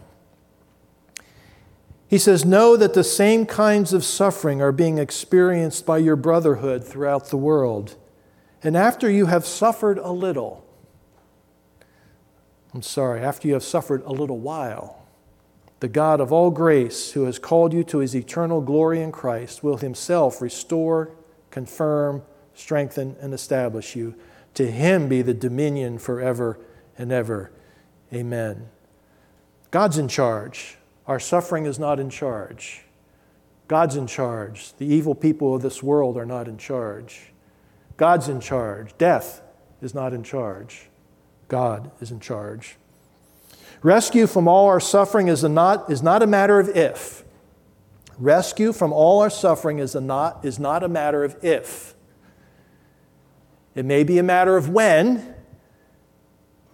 He 2.07 2.17
says, 2.17 2.43
Know 2.43 2.75
that 2.75 2.93
the 2.93 3.05
same 3.05 3.45
kinds 3.45 3.93
of 3.93 4.03
suffering 4.03 4.61
are 4.61 4.73
being 4.73 4.97
experienced 4.97 5.85
by 5.85 5.99
your 5.99 6.17
brotherhood 6.17 6.83
throughout 6.83 7.29
the 7.29 7.37
world. 7.37 7.95
And 8.63 8.75
after 8.75 9.09
you 9.09 9.27
have 9.27 9.45
suffered 9.45 9.97
a 9.97 10.11
little, 10.11 10.65
I'm 12.73 12.81
sorry, 12.81 13.21
after 13.21 13.47
you 13.47 13.53
have 13.53 13.63
suffered 13.63 14.03
a 14.03 14.11
little 14.11 14.39
while, 14.39 15.00
the 15.81 15.89
God 15.89 16.21
of 16.21 16.31
all 16.31 16.51
grace, 16.51 17.11
who 17.13 17.23
has 17.23 17.39
called 17.39 17.73
you 17.73 17.83
to 17.85 17.97
his 17.97 18.15
eternal 18.15 18.61
glory 18.61 19.01
in 19.01 19.11
Christ, 19.11 19.63
will 19.63 19.77
himself 19.77 20.39
restore, 20.39 21.11
confirm, 21.49 22.21
strengthen, 22.53 23.15
and 23.19 23.33
establish 23.33 23.95
you. 23.95 24.13
To 24.53 24.69
him 24.69 25.09
be 25.09 25.23
the 25.23 25.33
dominion 25.33 25.97
forever 25.97 26.59
and 26.99 27.11
ever. 27.11 27.51
Amen. 28.13 28.69
God's 29.71 29.97
in 29.97 30.07
charge. 30.07 30.77
Our 31.07 31.19
suffering 31.19 31.65
is 31.65 31.79
not 31.79 31.99
in 31.99 32.11
charge. 32.11 32.83
God's 33.67 33.95
in 33.95 34.05
charge. 34.05 34.73
The 34.77 34.85
evil 34.85 35.15
people 35.15 35.55
of 35.55 35.63
this 35.63 35.81
world 35.81 36.15
are 36.15 36.27
not 36.27 36.47
in 36.47 36.59
charge. 36.59 37.33
God's 37.97 38.29
in 38.29 38.39
charge. 38.39 38.95
Death 38.99 39.41
is 39.81 39.95
not 39.95 40.13
in 40.13 40.21
charge. 40.21 40.89
God 41.47 41.89
is 41.99 42.11
in 42.11 42.19
charge. 42.19 42.77
Rescue 43.83 44.27
from 44.27 44.47
all 44.47 44.67
our 44.67 44.79
suffering 44.79 45.27
is, 45.27 45.43
not, 45.43 45.89
is 45.89 46.03
not 46.03 46.21
a 46.21 46.27
matter 46.27 46.59
of 46.59 46.69
if. 46.69 47.23
Rescue 48.17 48.73
from 48.73 48.93
all 48.93 49.21
our 49.21 49.29
suffering 49.29 49.79
is, 49.79 49.95
not, 49.95 50.45
is 50.45 50.59
not 50.59 50.83
a 50.83 50.87
matter 50.87 51.23
of 51.23 51.35
if. 51.43 51.95
It 53.73 53.85
may 53.85 54.03
be 54.03 54.19
a 54.19 54.23
matter 54.23 54.57
of 54.57 54.69
when, 54.69 55.33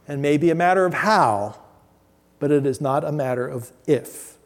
and 0.08 0.22
may 0.22 0.38
be 0.38 0.50
a 0.50 0.56
matter 0.56 0.86
of 0.86 0.96
how, 0.96 1.58
but 2.40 2.52
it 2.52 2.66
is 2.66 2.82
not 2.82 3.06
a 3.06 3.12
matter 3.12 3.48
of 3.48 3.72
if. 3.86 4.38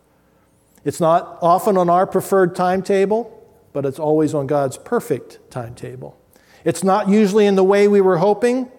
It's 0.83 0.99
not 0.99 1.39
often 1.41 1.77
on 1.77 1.89
our 1.89 2.05
preferred 2.05 2.55
timetable, 2.55 3.37
but 3.73 3.85
it's 3.85 3.99
always 3.99 4.33
on 4.33 4.47
God's 4.47 4.77
perfect 4.77 5.39
timetable. 5.49 6.17
It's 6.63 6.83
not 6.83 7.09
usually 7.09 7.45
in 7.47 7.55
the 7.55 7.63
way 7.63 7.87
we 7.87 8.01
were 8.01 8.17
hoping, 8.17 8.71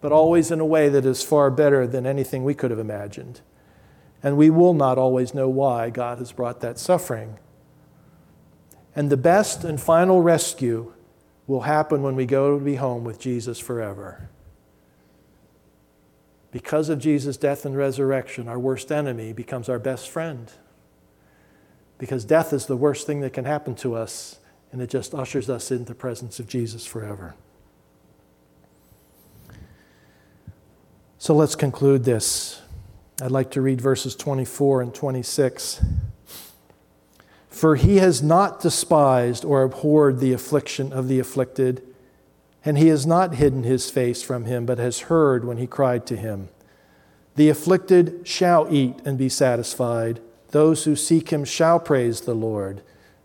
but 0.00 0.12
always 0.12 0.50
in 0.50 0.60
a 0.60 0.66
way 0.66 0.88
that 0.88 1.04
is 1.04 1.22
far 1.22 1.50
better 1.50 1.86
than 1.86 2.06
anything 2.06 2.44
we 2.44 2.54
could 2.54 2.70
have 2.70 2.80
imagined. 2.80 3.40
And 4.22 4.36
we 4.36 4.50
will 4.50 4.74
not 4.74 4.98
always 4.98 5.34
know 5.34 5.48
why 5.48 5.90
God 5.90 6.18
has 6.18 6.32
brought 6.32 6.60
that 6.60 6.78
suffering. 6.78 7.38
And 8.94 9.10
the 9.10 9.16
best 9.16 9.64
and 9.64 9.80
final 9.80 10.22
rescue 10.22 10.92
will 11.46 11.62
happen 11.62 12.02
when 12.02 12.16
we 12.16 12.26
go 12.26 12.58
to 12.58 12.64
be 12.64 12.76
home 12.76 13.04
with 13.04 13.18
Jesus 13.18 13.58
forever. 13.58 14.30
Because 16.50 16.88
of 16.88 16.98
Jesus' 16.98 17.36
death 17.36 17.64
and 17.64 17.76
resurrection, 17.76 18.48
our 18.48 18.58
worst 18.58 18.90
enemy 18.90 19.32
becomes 19.32 19.68
our 19.68 19.78
best 19.78 20.10
friend. 20.10 20.50
Because 21.98 22.24
death 22.24 22.52
is 22.52 22.66
the 22.66 22.76
worst 22.76 23.06
thing 23.06 23.20
that 23.20 23.32
can 23.32 23.44
happen 23.44 23.74
to 23.76 23.94
us, 23.94 24.38
and 24.72 24.80
it 24.80 24.90
just 24.90 25.14
ushers 25.14 25.48
us 25.48 25.70
into 25.70 25.84
the 25.84 25.94
presence 25.94 26.40
of 26.40 26.48
Jesus 26.48 26.86
forever. 26.86 27.34
So 31.22 31.34
let's 31.34 31.54
conclude 31.54 32.04
this. 32.04 32.62
I'd 33.20 33.30
like 33.30 33.50
to 33.50 33.60
read 33.60 33.78
verses 33.78 34.16
24 34.16 34.80
and 34.80 34.94
26. 34.94 35.84
For 37.50 37.76
he 37.76 37.98
has 37.98 38.22
not 38.22 38.62
despised 38.62 39.44
or 39.44 39.62
abhorred 39.62 40.18
the 40.20 40.32
affliction 40.32 40.94
of 40.94 41.08
the 41.08 41.18
afflicted 41.18 41.82
and 42.64 42.78
he 42.78 42.88
has 42.88 43.06
not 43.06 43.34
hidden 43.34 43.64
his 43.64 43.90
face 43.90 44.22
from 44.22 44.46
him, 44.46 44.64
but 44.64 44.78
has 44.78 45.00
heard 45.00 45.44
when 45.44 45.58
he 45.58 45.66
cried 45.66 46.06
to 46.06 46.16
him. 46.16 46.48
The 47.36 47.50
afflicted 47.50 48.26
shall 48.26 48.66
eat 48.70 49.00
and 49.04 49.18
be 49.18 49.28
satisfied. 49.28 50.20
Those 50.52 50.84
who 50.84 50.96
seek 50.96 51.28
him 51.28 51.44
shall 51.44 51.78
praise 51.78 52.22
the 52.22 52.34
Lord. 52.34 52.80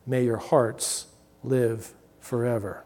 May 0.05 0.25
your 0.25 0.35
hearts 0.35 1.07
live 1.43 1.93
forever. 2.19 2.84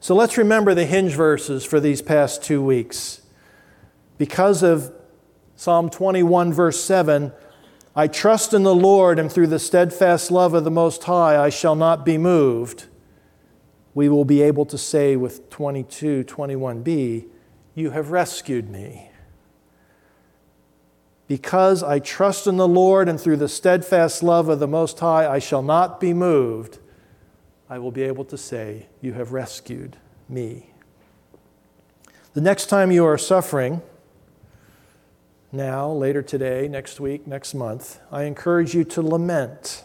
So 0.00 0.14
let's 0.14 0.36
remember 0.36 0.74
the 0.74 0.86
hinge 0.86 1.12
verses 1.12 1.64
for 1.64 1.78
these 1.78 2.02
past 2.02 2.42
two 2.42 2.62
weeks. 2.62 3.20
Because 4.18 4.62
of 4.62 4.92
Psalm 5.56 5.90
21, 5.90 6.52
verse 6.52 6.82
7, 6.82 7.32
I 7.94 8.06
trust 8.08 8.54
in 8.54 8.62
the 8.62 8.74
Lord, 8.74 9.18
and 9.18 9.30
through 9.30 9.48
the 9.48 9.58
steadfast 9.58 10.30
love 10.30 10.54
of 10.54 10.64
the 10.64 10.70
Most 10.70 11.04
High 11.04 11.42
I 11.42 11.50
shall 11.50 11.74
not 11.74 12.04
be 12.04 12.18
moved 12.18 12.86
we 13.94 14.08
will 14.08 14.24
be 14.24 14.42
able 14.42 14.66
to 14.66 14.78
say 14.78 15.16
with 15.16 15.50
22, 15.50 16.24
21b, 16.24 17.26
You 17.74 17.90
have 17.90 18.10
rescued 18.10 18.70
me. 18.70 19.10
Because 21.26 21.82
I 21.82 21.98
trust 21.98 22.46
in 22.46 22.56
the 22.56 22.68
Lord 22.68 23.08
and 23.08 23.20
through 23.20 23.36
the 23.36 23.48
steadfast 23.48 24.22
love 24.22 24.48
of 24.48 24.58
the 24.58 24.66
Most 24.66 24.98
High, 24.98 25.28
I 25.28 25.38
shall 25.38 25.62
not 25.62 26.00
be 26.00 26.12
moved. 26.12 26.78
I 27.70 27.78
will 27.78 27.92
be 27.92 28.02
able 28.02 28.24
to 28.26 28.36
say, 28.36 28.88
You 29.00 29.12
have 29.12 29.32
rescued 29.32 29.96
me. 30.28 30.70
The 32.34 32.40
next 32.40 32.66
time 32.66 32.90
you 32.90 33.06
are 33.06 33.16
suffering, 33.16 33.80
now, 35.52 35.90
later 35.90 36.22
today, 36.22 36.68
next 36.68 37.00
week, 37.00 37.26
next 37.26 37.54
month, 37.54 38.00
I 38.12 38.24
encourage 38.24 38.74
you 38.74 38.84
to 38.84 39.02
lament, 39.02 39.84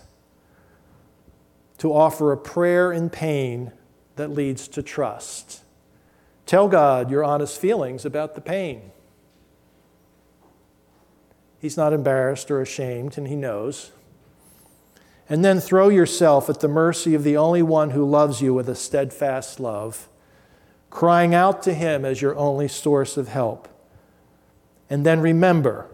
to 1.79 1.91
offer 1.93 2.31
a 2.31 2.38
prayer 2.38 2.91
in 2.91 3.09
pain 3.09 3.71
that 4.15 4.29
leads 4.29 4.67
to 4.69 4.83
trust. 4.83 5.61
Tell 6.45 6.67
God 6.67 7.09
your 7.09 7.23
honest 7.23 7.59
feelings 7.59 8.05
about 8.05 8.36
the 8.36 8.41
pain. 8.41 8.91
He's 11.59 11.77
not 11.77 11.93
embarrassed 11.93 12.51
or 12.51 12.61
ashamed, 12.61 13.17
and 13.17 13.27
He 13.27 13.36
knows. 13.36 13.91
And 15.28 15.43
then 15.43 15.59
throw 15.59 15.89
yourself 15.89 16.49
at 16.49 16.59
the 16.59 16.67
mercy 16.67 17.15
of 17.15 17.23
the 17.23 17.36
only 17.36 17.63
one 17.63 17.91
who 17.91 18.07
loves 18.07 18.41
you 18.41 18.53
with 18.53 18.69
a 18.69 18.76
steadfast 18.76 19.59
love, 19.59 20.07
crying 20.89 21.34
out 21.34 21.63
to 21.63 21.73
Him 21.73 22.05
as 22.05 22.21
your 22.21 22.36
only 22.36 22.67
source 22.67 23.17
of 23.17 23.28
help. 23.28 23.67
And 24.89 25.05
then 25.05 25.19
remember 25.19 25.89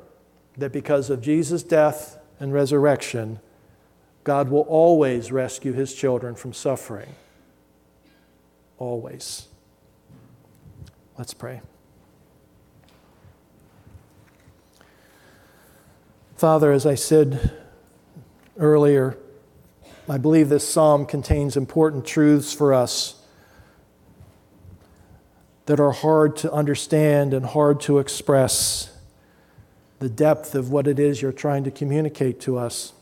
that 0.58 0.74
because 0.74 1.10
of 1.10 1.22
Jesus' 1.22 1.64
death 1.64 2.20
and 2.40 2.54
resurrection, 2.54 3.40
God 4.24 4.50
will 4.50 4.62
always 4.62 5.32
rescue 5.32 5.72
His 5.72 5.94
children 5.94 6.36
from 6.36 6.52
suffering 6.52 7.16
always. 8.82 9.48
Let's 11.20 11.36
pray. 11.36 11.62
Father, 16.36 16.72
as 16.72 16.88
I 16.88 16.96
said 16.96 17.61
earlier, 18.62 19.18
I 20.08 20.18
believe 20.18 20.48
this 20.48 20.68
psalm 20.68 21.06
contains 21.06 21.58
important 21.58 22.06
truths 22.06 22.54
for 22.54 22.74
us 22.74 23.16
that 25.66 25.80
are 25.80 25.92
hard 25.92 26.38
to 26.38 26.52
understand 26.52 27.34
and 27.34 27.46
hard 27.46 27.82
to 27.82 28.00
express. 28.00 28.90
the 30.02 30.10
depth 30.10 30.56
of 30.56 30.72
what 30.72 30.88
it 30.88 31.00
is 31.00 31.22
you're 31.22 31.32
trying 31.32 31.64
to 31.64 31.70
communicate 31.70 32.42
to 32.42 32.58
us. 32.58 32.94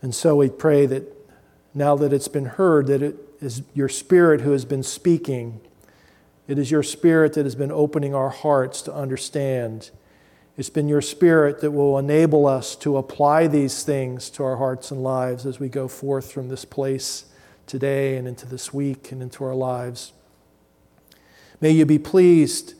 And 0.00 0.14
so 0.14 0.36
we 0.36 0.48
pray 0.48 0.86
that 0.86 1.12
now 1.74 1.96
that 1.96 2.12
it's 2.12 2.28
been 2.28 2.44
heard, 2.44 2.86
that 2.86 3.02
it 3.02 3.16
is 3.40 3.62
your 3.74 3.88
Spirit 3.88 4.42
who 4.42 4.52
has 4.52 4.64
been 4.64 4.84
speaking. 4.84 5.60
It 6.46 6.56
is 6.56 6.70
your 6.70 6.84
Spirit 6.84 7.32
that 7.32 7.44
has 7.44 7.56
been 7.56 7.72
opening 7.72 8.14
our 8.14 8.30
hearts 8.30 8.80
to 8.82 8.94
understand. 8.94 9.90
It's 10.56 10.70
been 10.70 10.88
your 10.88 11.00
Spirit 11.00 11.60
that 11.62 11.72
will 11.72 11.98
enable 11.98 12.46
us 12.46 12.76
to 12.76 12.96
apply 12.96 13.48
these 13.48 13.82
things 13.82 14.30
to 14.30 14.44
our 14.44 14.56
hearts 14.56 14.92
and 14.92 15.02
lives 15.02 15.46
as 15.46 15.58
we 15.58 15.68
go 15.68 15.88
forth 15.88 16.30
from 16.30 16.48
this 16.48 16.64
place 16.64 17.24
today 17.66 18.16
and 18.16 18.28
into 18.28 18.46
this 18.46 18.72
week 18.72 19.10
and 19.10 19.20
into 19.20 19.42
our 19.42 19.54
lives. 19.54 20.12
May 21.60 21.70
you 21.72 21.84
be 21.84 21.98
pleased 21.98 22.74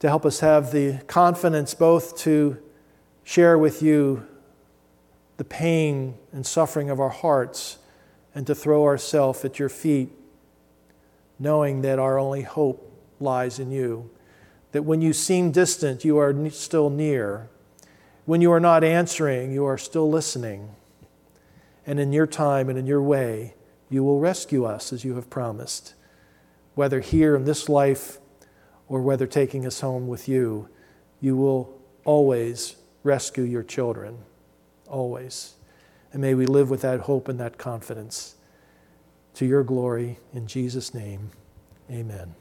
to 0.00 0.08
help 0.08 0.26
us 0.26 0.40
have 0.40 0.72
the 0.72 1.00
confidence 1.06 1.72
both 1.72 2.18
to 2.18 2.58
share 3.22 3.56
with 3.56 3.80
you 3.80 4.26
the 5.38 5.44
pain 5.44 6.18
and 6.32 6.44
suffering 6.44 6.90
of 6.90 7.00
our 7.00 7.08
hearts 7.08 7.78
and 8.34 8.46
to 8.46 8.54
throw 8.54 8.84
ourselves 8.84 9.42
at 9.42 9.58
your 9.58 9.70
feet, 9.70 10.10
knowing 11.38 11.80
that 11.80 11.98
our 11.98 12.18
only 12.18 12.42
hope 12.42 12.92
lies 13.20 13.58
in 13.58 13.70
you. 13.70 14.10
That 14.74 14.82
when 14.82 15.00
you 15.00 15.12
seem 15.12 15.52
distant, 15.52 16.04
you 16.04 16.18
are 16.18 16.50
still 16.50 16.90
near. 16.90 17.48
When 18.24 18.40
you 18.40 18.50
are 18.50 18.58
not 18.58 18.82
answering, 18.82 19.52
you 19.52 19.64
are 19.64 19.78
still 19.78 20.10
listening. 20.10 20.74
And 21.86 22.00
in 22.00 22.12
your 22.12 22.26
time 22.26 22.68
and 22.68 22.76
in 22.76 22.84
your 22.84 23.00
way, 23.00 23.54
you 23.88 24.02
will 24.02 24.18
rescue 24.18 24.64
us 24.64 24.92
as 24.92 25.04
you 25.04 25.14
have 25.14 25.30
promised, 25.30 25.94
whether 26.74 26.98
here 26.98 27.36
in 27.36 27.44
this 27.44 27.68
life 27.68 28.18
or 28.88 29.00
whether 29.00 29.28
taking 29.28 29.64
us 29.64 29.78
home 29.78 30.08
with 30.08 30.28
you. 30.28 30.68
You 31.20 31.36
will 31.36 31.80
always 32.04 32.74
rescue 33.04 33.44
your 33.44 33.62
children 33.62 34.24
always. 34.88 35.54
And 36.12 36.20
may 36.20 36.34
we 36.34 36.46
live 36.46 36.68
with 36.68 36.80
that 36.80 37.02
hope 37.02 37.28
and 37.28 37.38
that 37.38 37.58
confidence. 37.58 38.34
To 39.34 39.46
your 39.46 39.62
glory, 39.62 40.18
in 40.32 40.48
Jesus' 40.48 40.92
name, 40.92 41.30
amen. 41.88 42.34